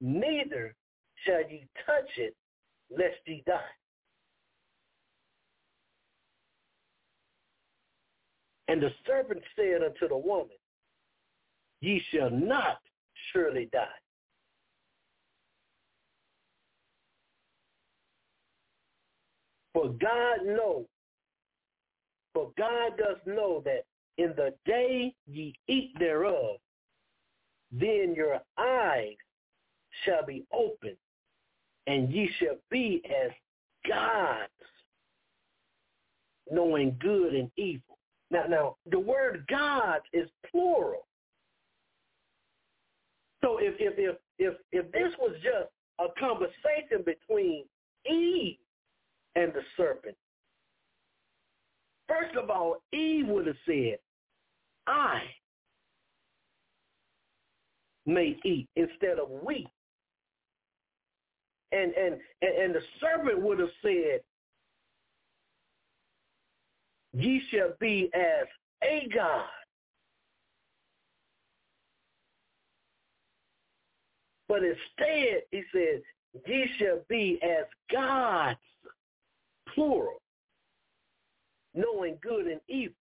neither 0.00 0.74
shall 1.26 1.42
ye 1.42 1.66
touch 1.84 2.08
it, 2.16 2.34
lest 2.90 3.18
ye 3.26 3.42
die. 3.46 3.60
And 8.68 8.80
the 8.80 8.90
serpent 9.06 9.42
said 9.54 9.82
unto 9.82 10.08
the 10.08 10.16
woman, 10.16 10.56
Ye 11.82 12.02
shall 12.10 12.30
not 12.30 12.78
surely 13.32 13.68
die. 13.70 14.01
For 19.72 19.88
God 19.88 20.44
knows, 20.44 20.86
for 22.34 22.50
God 22.58 22.92
does 22.98 23.16
know 23.26 23.62
that 23.64 23.84
in 24.18 24.34
the 24.36 24.54
day 24.66 25.14
ye 25.26 25.54
eat 25.68 25.92
thereof, 25.98 26.56
then 27.70 28.14
your 28.14 28.40
eyes 28.58 29.16
shall 30.04 30.24
be 30.26 30.44
opened, 30.52 30.96
and 31.86 32.12
ye 32.12 32.30
shall 32.38 32.56
be 32.70 33.02
as 33.06 33.30
gods, 33.88 34.50
knowing 36.50 36.96
good 37.00 37.34
and 37.34 37.50
evil. 37.56 37.98
Now, 38.30 38.44
now 38.48 38.76
the 38.90 38.98
word 38.98 39.44
God 39.48 40.00
is 40.12 40.28
plural. 40.50 41.06
So 43.42 43.58
if 43.58 43.74
if 43.78 43.94
if 43.98 44.16
if, 44.38 44.54
if 44.70 44.92
this 44.92 45.12
was 45.18 45.34
just 45.42 45.70
a 45.98 46.06
conversation 46.18 47.04
between 47.04 47.64
Eve 48.10 48.56
and 49.34 49.52
the 49.52 49.62
serpent. 49.76 50.16
First 52.08 52.36
of 52.36 52.50
all, 52.50 52.76
Eve 52.92 53.26
would 53.28 53.46
have 53.46 53.56
said, 53.66 53.98
I 54.86 55.20
may 58.04 58.36
eat 58.44 58.68
instead 58.76 59.18
of 59.18 59.28
we. 59.44 59.66
And 61.70 61.92
and 61.94 62.14
and 62.42 62.74
the 62.74 62.82
serpent 63.00 63.40
would 63.40 63.58
have 63.58 63.70
said, 63.80 64.20
Ye 67.14 67.42
shall 67.50 67.72
be 67.80 68.10
as 68.14 68.46
a 68.84 69.08
God. 69.14 69.46
But 74.48 74.62
instead, 74.64 75.42
he 75.50 75.62
said, 75.72 76.02
Ye 76.46 76.70
shall 76.78 76.98
be 77.08 77.38
as 77.42 77.64
gods 77.90 78.58
plural. 79.74 80.20
knowing 81.74 82.18
good 82.22 82.46
and 82.46 82.60
evil. 82.68 82.94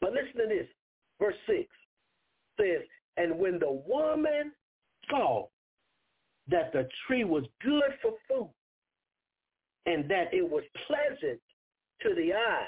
But 0.00 0.12
listen 0.12 0.40
to 0.42 0.48
this. 0.48 0.68
Verse 1.20 1.34
6 1.46 1.66
says, 2.60 2.82
And 3.16 3.38
when 3.38 3.58
the 3.58 3.82
woman 3.86 4.52
saw 5.10 5.46
that 6.48 6.72
the 6.72 6.88
tree 7.06 7.24
was 7.24 7.44
good 7.62 7.90
for 8.02 8.12
food 8.28 8.50
and 9.86 10.08
that 10.10 10.32
it 10.32 10.48
was 10.48 10.62
pleasant 10.86 11.40
to 12.02 12.14
the 12.14 12.32
eyes 12.34 12.66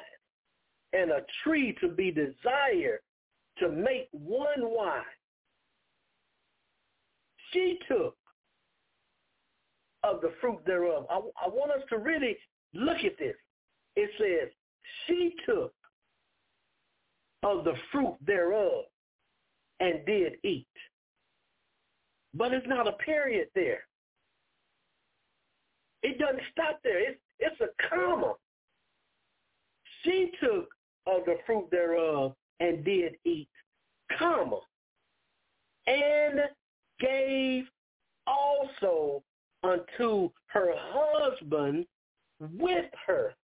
and 0.92 1.10
a 1.10 1.20
tree 1.44 1.76
to 1.80 1.88
be 1.88 2.10
desired 2.10 3.00
to 3.58 3.68
make 3.68 4.08
one 4.12 4.60
wise, 4.62 5.02
she 7.52 7.78
took 7.88 8.16
of 10.12 10.20
the 10.20 10.32
fruit 10.40 10.58
thereof. 10.66 11.06
I, 11.10 11.16
I 11.16 11.48
want 11.48 11.72
us 11.72 11.82
to 11.90 11.98
really 11.98 12.36
look 12.74 12.98
at 13.04 13.18
this. 13.18 13.36
It 13.96 14.10
says, 14.18 14.50
she 15.06 15.34
took 15.46 15.72
of 17.42 17.64
the 17.64 17.74
fruit 17.92 18.16
thereof 18.26 18.84
and 19.80 20.04
did 20.06 20.34
eat. 20.44 20.66
But 22.34 22.52
it's 22.52 22.66
not 22.66 22.88
a 22.88 22.92
period 22.92 23.48
there. 23.54 23.80
It 26.02 26.18
doesn't 26.18 26.42
stop 26.52 26.80
there. 26.84 27.10
It's, 27.10 27.20
it's 27.38 27.60
a 27.60 27.88
comma. 27.88 28.34
She 30.04 30.30
took 30.40 30.68
of 31.06 31.24
the 31.24 31.36
fruit 31.46 31.68
thereof 31.70 32.34
and 32.60 32.84
did 32.84 33.16
eat, 33.24 33.48
comma, 34.18 34.60
and 35.86 36.40
gave 37.00 37.64
also 38.26 39.22
unto 39.62 40.30
her 40.46 40.72
husband 40.76 41.86
with 42.58 42.86
her, 43.06 43.34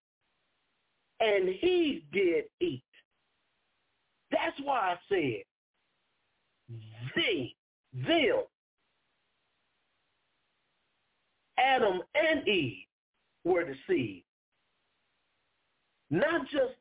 and 1.21 1.49
he 1.49 2.05
did 2.13 2.45
eat. 2.61 2.83
That's 4.31 4.57
why 4.63 4.95
I 4.95 4.97
said 5.09 5.43
they, 7.15 7.55
them, 7.93 8.43
Adam 11.59 12.01
and 12.15 12.47
Eve 12.49 12.85
were 13.45 13.65
deceived. 13.65 14.25
Not 16.11 16.43
just 16.51 16.75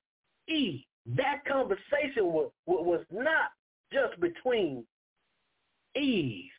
Eve. 0.47 0.83
That 1.15 1.43
conversation 1.45 2.27
was, 2.27 2.49
was 2.65 3.03
not 3.11 3.51
just 3.91 4.19
between 4.19 4.85
Eve 5.95 6.49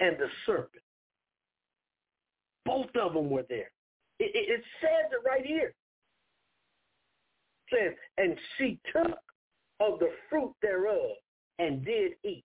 and 0.00 0.16
the 0.18 0.28
serpent. 0.44 0.82
Both 2.66 2.94
of 3.00 3.14
them 3.14 3.30
were 3.30 3.46
there. 3.48 3.70
It, 4.18 4.32
it, 4.34 4.50
it 4.50 4.64
says 4.82 5.10
it 5.12 5.26
right 5.26 5.46
here. 5.46 5.72
It 7.70 7.78
says, 7.78 7.92
and 8.18 8.36
she 8.58 8.78
took 8.92 9.18
of 9.80 9.98
the 9.98 10.10
fruit 10.28 10.52
thereof 10.60 11.16
and 11.58 11.84
did 11.84 12.12
eat, 12.24 12.44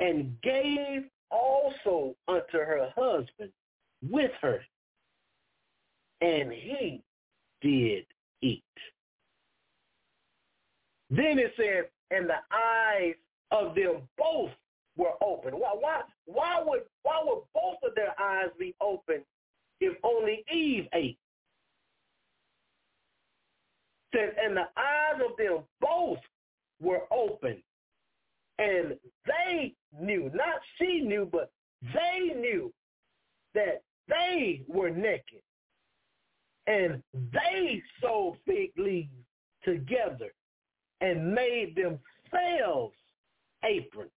and 0.00 0.40
gave 0.42 1.04
also 1.30 2.14
unto 2.28 2.58
her 2.58 2.88
husband 2.96 3.50
with 4.08 4.30
her, 4.40 4.60
and 6.20 6.52
he 6.52 7.02
did 7.62 8.06
eat. 8.42 8.62
Then 11.10 11.38
it 11.38 11.52
says, 11.56 11.86
and 12.10 12.28
the 12.28 12.40
eyes 12.52 13.14
of 13.50 13.74
them 13.74 14.02
both 14.18 14.50
were 14.96 15.12
open. 15.22 15.54
Why, 15.54 15.72
why, 15.78 16.02
why, 16.26 16.62
would, 16.64 16.82
why 17.02 17.20
would 17.24 17.42
eyes 18.36 18.50
be 18.58 18.74
open 18.80 19.22
if 19.80 19.96
only 20.04 20.44
Eve 20.52 20.86
ate? 20.94 21.18
says, 24.16 24.32
and 24.42 24.56
the 24.56 24.68
eyes 24.76 25.20
of 25.24 25.36
them 25.36 25.64
both 25.80 26.18
were 26.80 27.02
open. 27.12 27.62
And 28.58 28.96
they 29.26 29.74
knew, 30.00 30.30
not 30.34 30.60
she 30.78 31.00
knew, 31.00 31.28
but 31.30 31.50
they 31.82 32.34
knew 32.34 32.72
that 33.54 33.82
they 34.08 34.62
were 34.66 34.90
naked. 34.90 35.42
And 36.66 37.02
they 37.32 37.82
sewed 38.00 38.36
fig 38.46 38.70
leaves 38.76 39.10
together 39.62 40.32
and 41.00 41.34
made 41.34 41.76
themselves 41.76 42.94
aprons. 43.64 44.10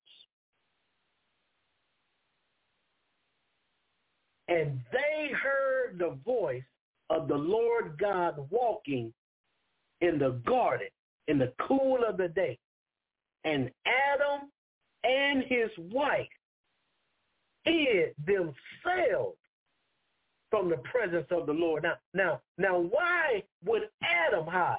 And 4.50 4.80
they 4.92 5.32
heard 5.32 6.00
the 6.00 6.18
voice 6.26 6.64
of 7.12 7.28
the 7.28 7.36
Lord 7.36 7.98
God 8.00 8.36
walking 8.50 9.14
in 10.02 10.18
the 10.18 10.42
garden 10.46 10.88
in 11.28 11.38
the 11.38 11.54
cool 11.68 12.00
of 12.08 12.18
the 12.18 12.28
day. 12.30 12.58
And 13.46 13.70
Adam 13.86 14.50
and 15.04 15.44
his 15.44 15.70
wife 15.92 16.28
hid 17.64 18.16
themselves 18.26 19.38
from 20.50 20.70
the 20.70 20.78
presence 20.78 21.28
of 21.30 21.46
the 21.46 21.54
Lord. 21.54 21.84
Now, 21.84 21.96
now, 22.14 22.42
now, 22.58 22.80
why 22.80 23.44
would 23.64 23.84
Adam 24.04 24.48
hide? 24.48 24.78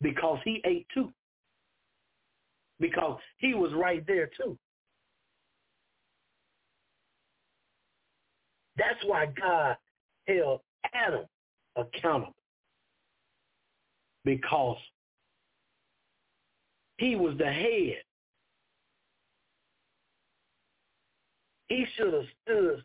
Because 0.00 0.38
he 0.44 0.60
ate 0.64 0.86
too. 0.94 1.12
Because 2.78 3.18
he 3.38 3.54
was 3.54 3.72
right 3.74 4.04
there 4.06 4.30
too. 4.36 4.56
That's 8.76 8.98
why 9.04 9.26
God 9.26 9.76
held 10.26 10.60
Adam 10.94 11.24
accountable 11.76 12.34
because 14.24 14.78
he 16.98 17.16
was 17.16 17.36
the 17.38 17.52
head. 17.52 18.02
He 21.68 21.86
should 21.96 22.12
have 22.12 22.24
stood, 22.42 22.84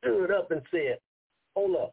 stood 0.00 0.30
up 0.30 0.50
and 0.50 0.62
said, 0.70 0.98
hold 1.54 1.76
up. 1.76 1.92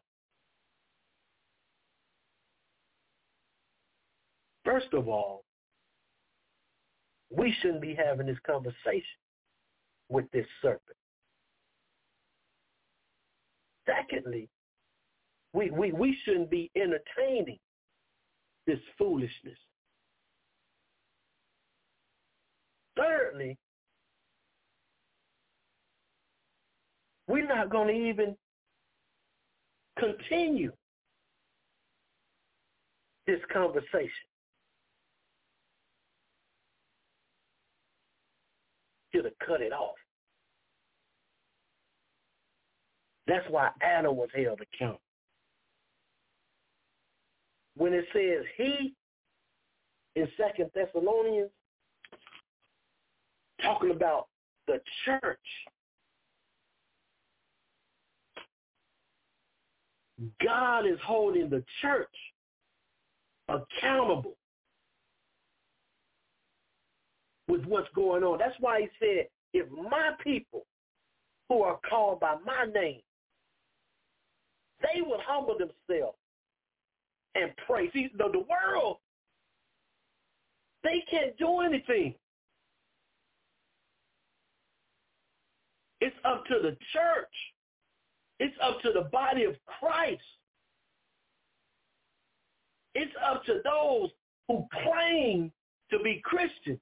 First 4.64 4.92
of 4.92 5.08
all, 5.08 5.44
we 7.34 7.54
shouldn't 7.60 7.82
be 7.82 7.94
having 7.94 8.26
this 8.26 8.38
conversation 8.46 9.02
with 10.08 10.30
this 10.30 10.46
serpent. 10.62 10.97
Secondly, 13.88 14.48
we, 15.52 15.70
we, 15.70 15.92
we 15.92 16.16
shouldn't 16.24 16.50
be 16.50 16.70
entertaining 16.76 17.58
this 18.66 18.78
foolishness. 18.98 19.58
Thirdly, 22.96 23.56
we're 27.28 27.46
not 27.46 27.70
going 27.70 27.88
to 27.88 27.94
even 27.94 28.36
continue 29.98 30.72
this 33.26 33.40
conversation. 33.52 34.10
Should 39.14 39.24
have 39.24 39.38
cut 39.46 39.62
it 39.62 39.72
off. 39.72 39.97
That's 43.28 43.48
why 43.50 43.70
Adam 43.82 44.16
was 44.16 44.30
held 44.34 44.60
accountable 44.60 45.00
when 47.76 47.92
it 47.92 48.04
says 48.12 48.44
he 48.56 48.94
in 50.16 50.28
Second 50.36 50.70
Thessalonians, 50.74 51.50
talking 53.62 53.92
about 53.92 54.26
the 54.66 54.80
church. 55.04 55.38
God 60.44 60.86
is 60.86 60.98
holding 61.04 61.48
the 61.48 61.62
church 61.80 62.08
accountable 63.48 64.34
with 67.46 67.64
what's 67.64 67.88
going 67.94 68.24
on. 68.24 68.38
That's 68.38 68.56
why 68.58 68.80
he 68.80 68.88
said, 68.98 69.28
if 69.54 69.70
my 69.70 70.10
people 70.22 70.66
who 71.48 71.62
are 71.62 71.78
called 71.88 72.18
by 72.18 72.36
my 72.44 72.66
name, 72.74 73.00
they 74.82 75.00
will 75.00 75.20
humble 75.26 75.56
themselves 75.58 76.16
and 77.34 77.50
pray. 77.66 77.90
See, 77.92 78.08
the, 78.16 78.24
the 78.32 78.38
world, 78.40 78.98
they 80.82 81.02
can't 81.10 81.36
do 81.38 81.60
anything. 81.60 82.14
It's 86.00 86.16
up 86.24 86.44
to 86.46 86.54
the 86.62 86.76
church. 86.92 87.34
It's 88.38 88.54
up 88.62 88.80
to 88.82 88.92
the 88.92 89.08
body 89.10 89.44
of 89.44 89.56
Christ. 89.80 90.22
It's 92.94 93.12
up 93.24 93.44
to 93.46 93.60
those 93.64 94.10
who 94.46 94.66
claim 94.84 95.52
to 95.90 95.98
be 95.98 96.22
Christians. 96.24 96.78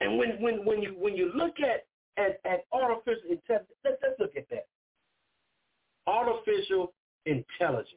And 0.00 0.16
when, 0.16 0.40
when, 0.40 0.64
when, 0.64 0.82
you, 0.82 0.94
when 0.96 1.16
you 1.16 1.32
look 1.34 1.56
at, 1.60 1.87
at, 2.18 2.40
at 2.44 2.64
artificial 2.72 3.30
intelligence. 3.30 3.78
Let's, 3.84 3.96
let's 4.02 4.18
look 4.18 4.36
at 4.36 4.48
that. 4.50 4.66
Artificial 6.06 6.92
intelligence. 7.26 7.94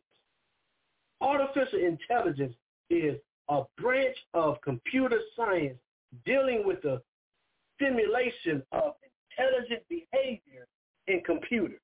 Artificial 1.21 1.79
intelligence 1.79 2.55
is 2.89 3.15
a 3.49 3.63
branch 3.77 4.15
of 4.33 4.61
computer 4.61 5.19
science 5.35 5.77
dealing 6.25 6.65
with 6.65 6.81
the 6.81 7.01
simulation 7.79 8.63
of 8.71 8.93
intelligent 9.37 9.81
behavior 9.89 10.67
in 11.07 11.21
computers. 11.25 11.79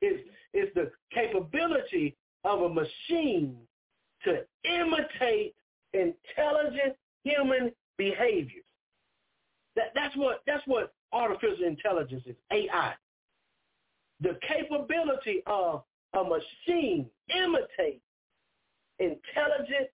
It's, 0.00 0.28
it's 0.52 0.74
the 0.74 0.90
capability 1.12 2.16
of 2.44 2.62
a 2.62 2.68
machine 2.68 3.56
to 4.24 4.44
imitate 4.64 5.54
intelligent 5.92 6.96
human 7.24 7.72
behaviors. 7.96 8.64
That, 9.76 9.92
that's 9.94 10.16
what 10.16 10.42
that's 10.46 10.66
what 10.66 10.92
artificial 11.12 11.64
intelligence 11.66 12.22
is, 12.26 12.36
AI. 12.50 12.94
The 14.20 14.38
capability 14.46 15.42
of 15.46 15.82
a 16.14 16.22
machine 16.22 17.06
imitate 17.34 18.00
intelligent 18.98 19.88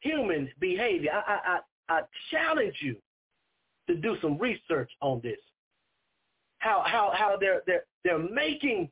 human 0.00 0.50
behavior. 0.60 1.10
I, 1.12 1.32
I, 1.32 1.58
I, 1.88 1.98
I 1.98 2.02
challenge 2.30 2.74
you 2.80 2.96
to 3.88 3.96
do 3.96 4.16
some 4.22 4.38
research 4.38 4.90
on 5.00 5.20
this. 5.22 5.38
How 6.58 6.82
how 6.86 7.12
how 7.14 7.36
they're 7.38 7.62
they're 7.66 7.84
they're 8.04 8.18
making 8.18 8.88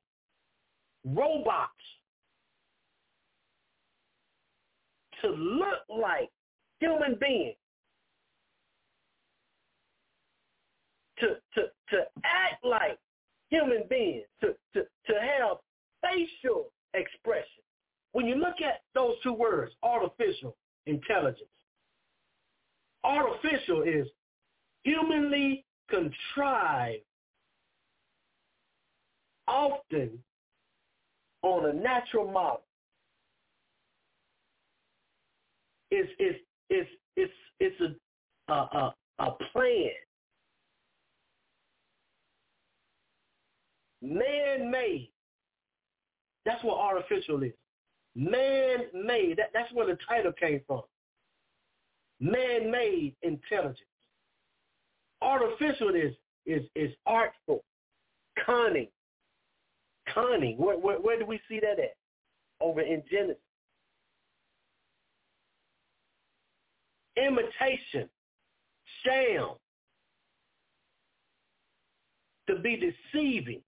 robots 1.05 1.71
to 5.23 5.29
look 5.31 5.79
like 5.89 6.31
human 6.81 7.17
beings. 7.21 7.57
To 11.23 11.29
to 11.55 11.63
to 11.91 11.99
act 12.25 12.65
like 12.65 12.99
human 13.49 13.85
beings, 13.89 14.25
to, 14.41 14.49
to, 14.75 14.81
to 14.81 15.13
have 15.21 15.59
facial 16.03 16.73
expression. 16.95 17.63
When 18.13 18.27
you 18.27 18.35
look 18.37 18.61
at 18.65 18.81
those 18.95 19.15
two 19.23 19.33
words, 19.33 19.73
artificial 19.83 20.57
intelligence, 20.87 21.49
artificial 23.05 23.83
is 23.83 24.09
humanly 24.85 25.65
contrived, 25.89 27.05
often 29.47 30.19
on 31.43 31.67
a 31.67 31.73
natural 31.73 32.31
model. 32.31 32.63
It's, 35.91 36.11
it's, 36.19 36.39
it's, 36.71 36.91
it's, 37.17 37.33
it's 37.61 37.81
a, 38.49 38.53
a, 38.53 38.95
a 39.19 39.31
plan. 39.53 39.91
Man-made. 44.03 45.11
That's 46.45 46.63
what 46.65 46.79
artificial 46.79 47.43
is. 47.45 47.53
Man-made. 48.17 49.39
That, 49.39 49.51
that's 49.55 49.73
where 49.73 49.87
the 49.87 49.97
title 50.09 50.33
came 50.33 50.61
from. 50.67 50.83
Man-made 52.21 53.15
intelligence. 53.23 53.79
Artificial 55.23 55.95
is 55.95 56.13
is 56.45 56.63
is 56.75 56.91
artful, 57.07 57.63
cunning, 58.45 58.89
cunning. 60.13 60.59
Where, 60.59 60.77
where, 60.77 61.01
where 61.01 61.19
do 61.19 61.25
we 61.25 61.41
see 61.49 61.61
that 61.61 61.79
at? 61.79 61.95
Over 62.61 62.81
in 62.81 63.03
Genesis. 63.11 63.37
Imitation, 67.17 68.09
sham, 69.05 69.51
to 72.49 72.59
be 72.59 72.93
deceiving. 73.13 73.61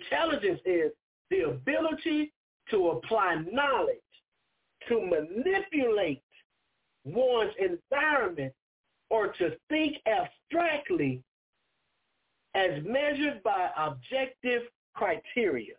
Intelligence 0.00 0.60
is 0.64 0.92
the 1.30 1.42
ability 1.42 2.32
to 2.70 2.90
apply 2.90 3.42
knowledge 3.50 3.96
to 4.88 5.00
manipulate 5.00 6.22
one's 7.04 7.52
environment 7.58 8.52
or 9.10 9.32
to 9.32 9.56
think 9.68 9.96
abstractly 10.06 11.22
as 12.54 12.82
measured 12.84 13.42
by 13.42 13.70
objective 13.76 14.62
criteria. 14.94 15.74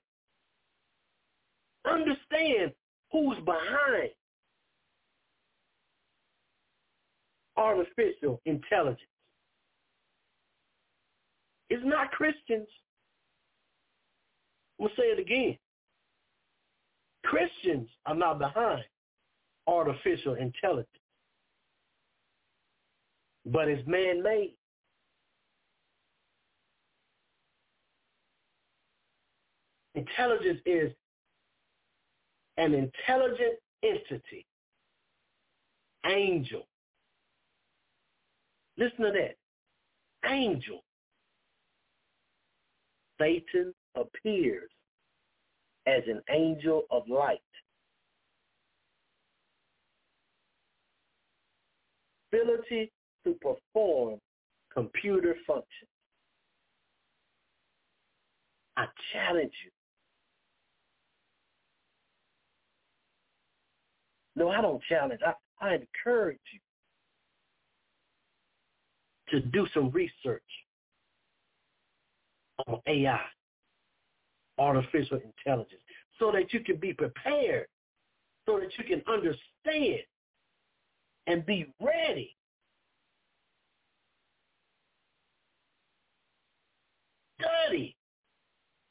Understand 1.86 2.72
who's 3.12 3.38
behind 3.40 4.10
artificial 7.58 8.42
intelligence. 8.46 9.00
It's 11.70 11.84
not 11.86 12.12
Christians. 12.12 12.68
I'm 14.82 14.88
going 14.88 14.96
to 14.96 15.02
say 15.02 15.08
it 15.10 15.20
again. 15.20 15.58
Christians 17.24 17.88
are 18.08 18.16
not 18.16 18.40
behind 18.40 18.84
artificial 19.68 20.34
intelligence, 20.34 20.88
but 23.46 23.68
it's 23.68 23.88
man-made. 23.88 24.56
Intelligence 29.94 30.62
is 30.66 30.92
an 32.58 32.74
intelligent 32.74 33.60
entity, 33.84 34.48
angel. 36.08 36.66
Listen 38.78 39.06
to 39.06 39.12
that. 39.12 39.36
Angel. 40.28 40.84
Satan 43.20 43.74
appears 43.96 44.70
as 45.88 46.04
an 46.08 46.22
angel 46.30 46.84
of 46.92 47.04
light. 47.08 47.40
Ability 52.32 52.92
to 53.26 53.34
perform 53.42 54.20
computer 54.74 55.36
functions. 55.46 55.90
I 58.78 58.86
challenge 59.12 59.52
you. 59.66 59.72
No, 64.36 64.50
I 64.50 64.62
don't 64.62 64.82
challenge. 64.88 65.20
I, 65.26 65.34
I 65.60 65.76
encourage 65.76 66.40
you 66.54 66.60
to 69.32 69.46
do 69.48 69.68
some 69.74 69.90
research 69.92 70.42
on 72.68 72.80
AI, 72.88 73.20
artificial 74.62 75.20
intelligence, 75.20 75.82
so 76.20 76.32
that 76.32 76.54
you 76.54 76.60
can 76.62 76.78
be 76.78 76.94
prepared, 76.94 77.68
so 78.46 78.60
that 78.60 78.70
you 78.78 78.84
can 78.84 79.02
understand 79.12 80.02
and 81.28 81.46
be 81.46 81.74
ready 81.82 82.36
study 87.42 87.96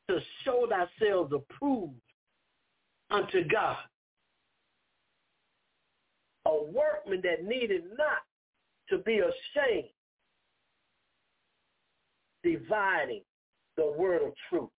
to 0.09 0.19
show 0.45 0.67
thyself 0.69 1.31
approved 1.33 1.95
unto 3.11 3.45
God. 3.49 3.77
A 6.47 6.65
workman 6.73 7.21
that 7.23 7.45
needed 7.45 7.85
not 7.99 8.23
to 8.89 8.99
be 8.99 9.19
ashamed, 9.21 9.89
dividing 12.43 13.23
the 13.77 13.95
word 13.97 14.23
of 14.23 14.33
truth. 14.49 14.71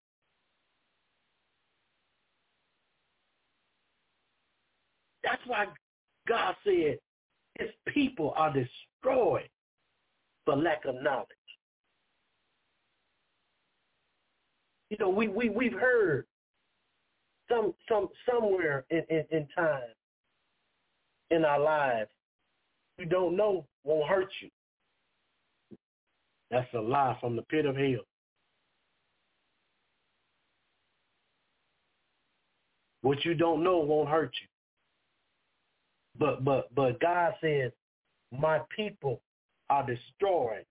That's 5.22 5.42
why 5.46 5.66
God 6.28 6.54
said 6.64 6.98
his 7.58 7.70
people 7.88 8.32
are 8.36 8.52
destroyed 8.52 9.48
for 10.44 10.56
lack 10.56 10.84
of 10.84 10.96
knowledge. 11.02 11.28
You 14.90 14.96
know, 14.98 15.08
we, 15.08 15.28
we, 15.28 15.48
we've 15.48 15.72
heard 15.72 16.26
some, 17.48 17.74
some, 17.88 18.08
somewhere 18.28 18.84
in, 18.90 19.02
in, 19.08 19.24
in 19.30 19.48
time 19.56 19.82
in 21.32 21.44
our 21.44 21.58
lives, 21.58 22.10
you 22.98 23.06
don't 23.06 23.36
know 23.36 23.66
won't 23.84 24.08
hurt 24.08 24.28
you. 24.40 24.50
That's 26.50 26.68
a 26.74 26.80
lie 26.80 27.16
from 27.20 27.36
the 27.36 27.42
pit 27.42 27.64
of 27.64 27.76
hell. 27.76 28.04
What 33.00 33.24
you 33.24 33.34
don't 33.34 33.64
know 33.64 33.78
won't 33.78 34.10
hurt 34.10 34.32
you. 34.40 34.51
But 36.22 36.44
but 36.44 36.72
but 36.72 37.00
God 37.00 37.32
says, 37.40 37.72
my 38.30 38.60
people 38.76 39.20
are 39.68 39.84
destroyed 39.84 40.64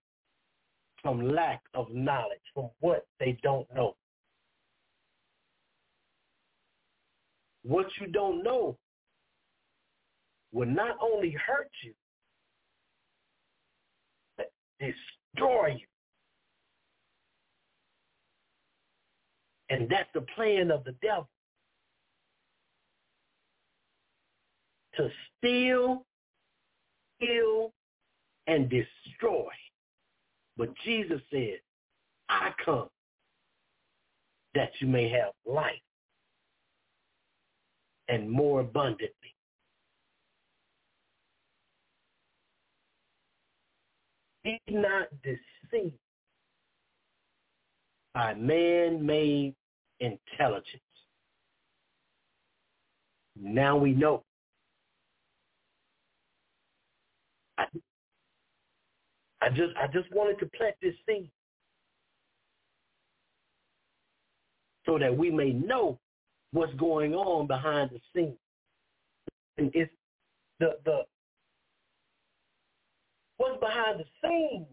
from 1.02 1.34
lack 1.34 1.60
of 1.74 1.92
knowledge, 1.92 2.40
from 2.54 2.70
what 2.80 3.06
they 3.20 3.38
don't 3.42 3.66
know. 3.74 3.94
What 7.64 7.84
you 8.00 8.06
don't 8.06 8.42
know 8.42 8.78
will 10.52 10.68
not 10.68 10.96
only 11.02 11.36
hurt 11.46 11.70
you, 11.84 11.92
but 14.38 14.50
destroy 14.80 15.76
you. 15.78 15.86
And 19.68 19.86
that's 19.90 20.08
the 20.14 20.24
plan 20.34 20.70
of 20.70 20.82
the 20.84 20.92
devil. 21.02 21.28
To 24.96 25.10
steal, 25.38 26.04
kill, 27.20 27.72
and 28.46 28.68
destroy. 28.68 29.48
But 30.56 30.68
Jesus 30.84 31.20
said, 31.30 31.60
I 32.28 32.50
come 32.64 32.88
that 34.54 34.70
you 34.80 34.86
may 34.86 35.08
have 35.08 35.32
life 35.46 35.72
and 38.08 38.30
more 38.30 38.60
abundantly. 38.60 39.10
Be 44.44 44.60
not 44.68 45.08
deceived 45.22 45.94
by 48.12 48.34
man-made 48.34 49.54
intelligence. 50.00 50.82
Now 53.40 53.76
we 53.76 53.92
know. 53.92 54.24
I, 57.56 57.64
I 59.42 59.48
just 59.48 59.76
I 59.76 59.88
just 59.88 60.12
wanted 60.14 60.38
to 60.38 60.46
plant 60.56 60.76
this 60.80 60.94
seed 61.04 61.28
so 64.86 64.98
that 64.98 65.16
we 65.16 65.30
may 65.30 65.52
know 65.52 65.98
what's 66.52 66.72
going 66.74 67.14
on 67.14 67.48
behind 67.48 67.90
the 67.90 68.00
scenes. 68.14 68.38
And 69.58 69.70
it's 69.74 69.90
the 70.60 70.76
the 70.84 71.02
what's 73.38 73.58
behind 73.58 73.98
the 74.00 74.04
scenes 74.22 74.66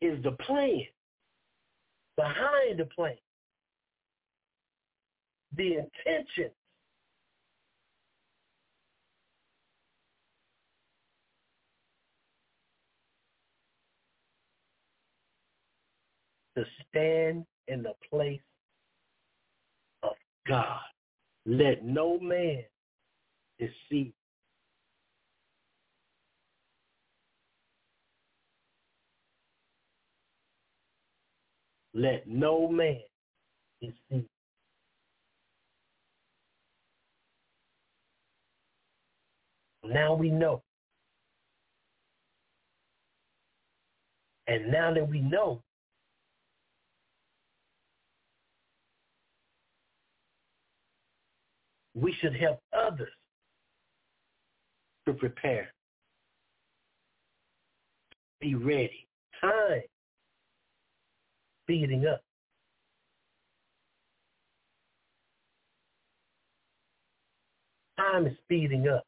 is 0.00 0.22
the 0.22 0.32
plan. 0.32 0.82
Behind 2.16 2.78
the 2.78 2.84
plan. 2.84 3.16
The 5.56 5.78
intention. 5.78 6.50
To 16.56 16.64
stand 16.88 17.44
in 17.68 17.82
the 17.82 17.92
place 18.10 18.40
of 20.02 20.14
God. 20.48 20.80
Let 21.44 21.84
no 21.84 22.18
man 22.18 22.64
deceive. 23.58 24.12
Let 31.92 32.26
no 32.26 32.68
man 32.68 33.00
deceive. 33.80 34.24
Now 39.84 40.14
we 40.14 40.30
know. 40.30 40.62
And 44.46 44.70
now 44.70 44.92
that 44.94 45.08
we 45.08 45.20
know, 45.20 45.62
we 51.96 52.14
should 52.20 52.36
help 52.36 52.60
others 52.76 53.12
to 55.06 55.14
prepare. 55.14 55.72
Be 58.40 58.54
ready. 58.54 59.08
Time 59.40 59.80
speeding 61.64 62.06
up. 62.06 62.20
Time 67.98 68.26
is 68.26 68.36
speeding 68.44 68.88
up. 68.88 69.04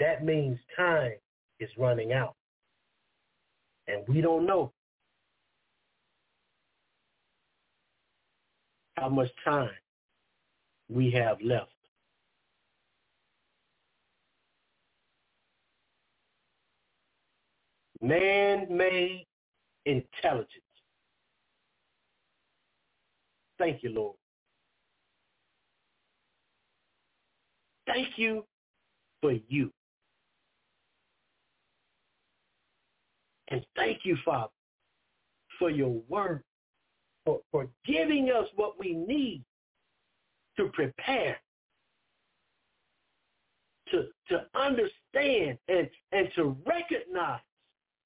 That 0.00 0.24
means 0.24 0.58
time 0.76 1.12
is 1.60 1.68
running 1.78 2.12
out. 2.14 2.34
And 3.86 4.02
we 4.08 4.22
don't 4.22 4.46
know 4.46 4.72
how 8.96 9.08
much 9.08 9.30
time 9.44 9.70
we 10.88 11.10
have 11.10 11.40
left. 11.40 11.70
Man-made 18.00 19.26
intelligence. 19.86 20.50
Thank 23.58 23.82
you, 23.82 23.90
Lord. 23.90 24.16
Thank 27.86 28.18
you 28.18 28.44
for 29.20 29.32
you. 29.48 29.70
And 33.48 33.64
thank 33.76 34.00
you, 34.04 34.16
Father, 34.24 34.52
for 35.58 35.70
your 35.70 36.00
word, 36.08 36.42
for, 37.24 37.40
for 37.50 37.68
giving 37.86 38.30
us 38.30 38.46
what 38.56 38.78
we 38.78 38.92
need 38.92 39.42
to 40.56 40.66
prepare, 40.72 41.36
to, 43.90 44.06
to 44.28 44.46
understand 44.54 45.58
and, 45.68 45.88
and 46.12 46.28
to 46.36 46.56
recognize 46.66 47.40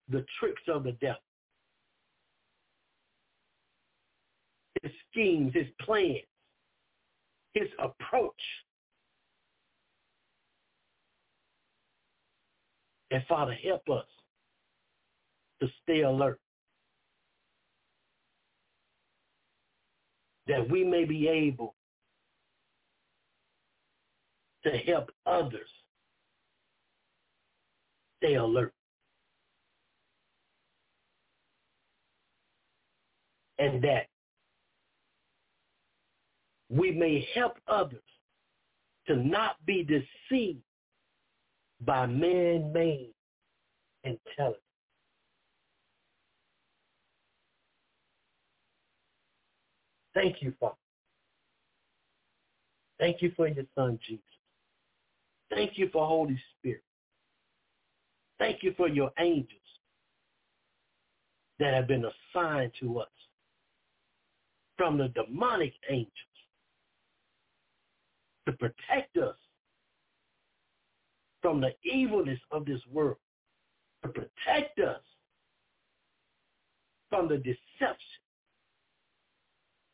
the 0.09 0.25
tricks 0.39 0.63
of 0.69 0.85
the 0.85 0.93
devil. 0.93 1.17
His 4.83 4.93
schemes, 5.11 5.53
his 5.55 5.67
plans, 5.81 6.19
his 7.55 7.69
approach. 7.79 8.33
And 13.11 13.23
Father, 13.29 13.55
help 13.65 13.83
us 13.91 14.07
to 15.61 15.69
stay 15.83 16.03
alert. 16.03 16.39
That 20.49 20.69
we 20.69 20.83
may 20.83 21.05
be 21.05 21.29
able 21.29 21.75
to 24.65 24.71
help 24.71 25.11
others 25.27 25.69
stay 28.19 28.35
alert. 28.35 28.73
And 33.59 33.83
that 33.83 34.07
we 36.71 36.91
may 36.93 37.27
help 37.35 37.59
others 37.67 38.03
to 39.07 39.17
not 39.17 39.57
be 39.67 39.85
deceived 39.85 40.63
by 41.81 42.07
man-made 42.07 43.13
intelligence. 44.05 44.68
Thank 50.19 50.43
you, 50.43 50.53
Father. 50.59 50.75
Thank 52.99 53.23
you 53.23 53.31
for 53.37 53.47
your 53.47 53.65
son, 53.77 54.01
Jesus. 54.05 54.25
Thank 55.49 55.79
you 55.79 55.89
for 55.93 56.05
Holy 56.05 56.37
Spirit. 56.59 56.83
Thank 58.41 58.65
you 58.65 58.75
for 58.77 58.89
your 58.89 59.13
angels 59.21 59.61
that 61.61 61.73
have 61.73 61.87
been 61.87 62.05
assigned 62.05 62.73
to 62.81 62.99
us 62.99 63.09
from 64.77 64.99
the 64.99 65.09
demonic 65.11 65.75
angels 65.89 66.11
to 68.47 68.53
protect 68.55 69.17
us 69.19 69.37
from 71.43 71.61
the 71.61 71.71
evilness 71.89 72.41
of 72.51 72.65
this 72.65 72.81
world, 72.91 73.19
to 74.03 74.09
protect 74.09 74.81
us 74.81 75.01
from 77.09 77.29
the 77.29 77.37
deception, 77.37 78.19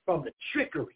from 0.05 0.23
the 0.25 0.33
trickery. 0.53 0.95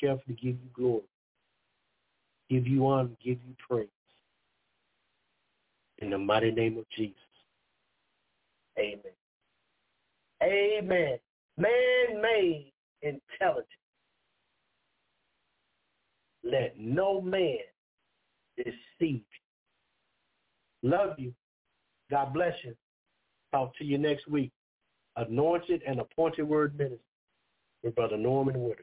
Carefully 0.00 0.36
give 0.36 0.56
you 0.56 0.70
glory, 0.74 1.02
give 2.50 2.66
you 2.66 2.86
honor, 2.86 3.10
give 3.24 3.38
you 3.46 3.54
praise. 3.68 3.88
In 5.98 6.10
the 6.10 6.18
mighty 6.18 6.50
name 6.50 6.76
of 6.76 6.84
Jesus. 6.96 7.14
Amen. 8.78 9.00
Amen. 10.42 11.18
Man-made 11.56 12.72
intelligence. 13.02 13.68
Let 16.42 16.78
no 16.78 17.20
man 17.20 17.58
deceive 18.58 18.74
you. 19.00 19.22
Love 20.82 21.18
you. 21.18 21.32
God 22.10 22.34
bless 22.34 22.52
you. 22.64 22.74
Talk 23.54 23.76
to 23.76 23.84
you 23.84 23.98
next 23.98 24.26
week. 24.26 24.50
Anointed 25.14 25.80
and 25.86 26.00
Appointed 26.00 26.42
Word 26.42 26.76
Ministry 26.76 26.98
with 27.84 27.94
Brother 27.94 28.16
Norman 28.16 28.60
Woodard. 28.60 28.82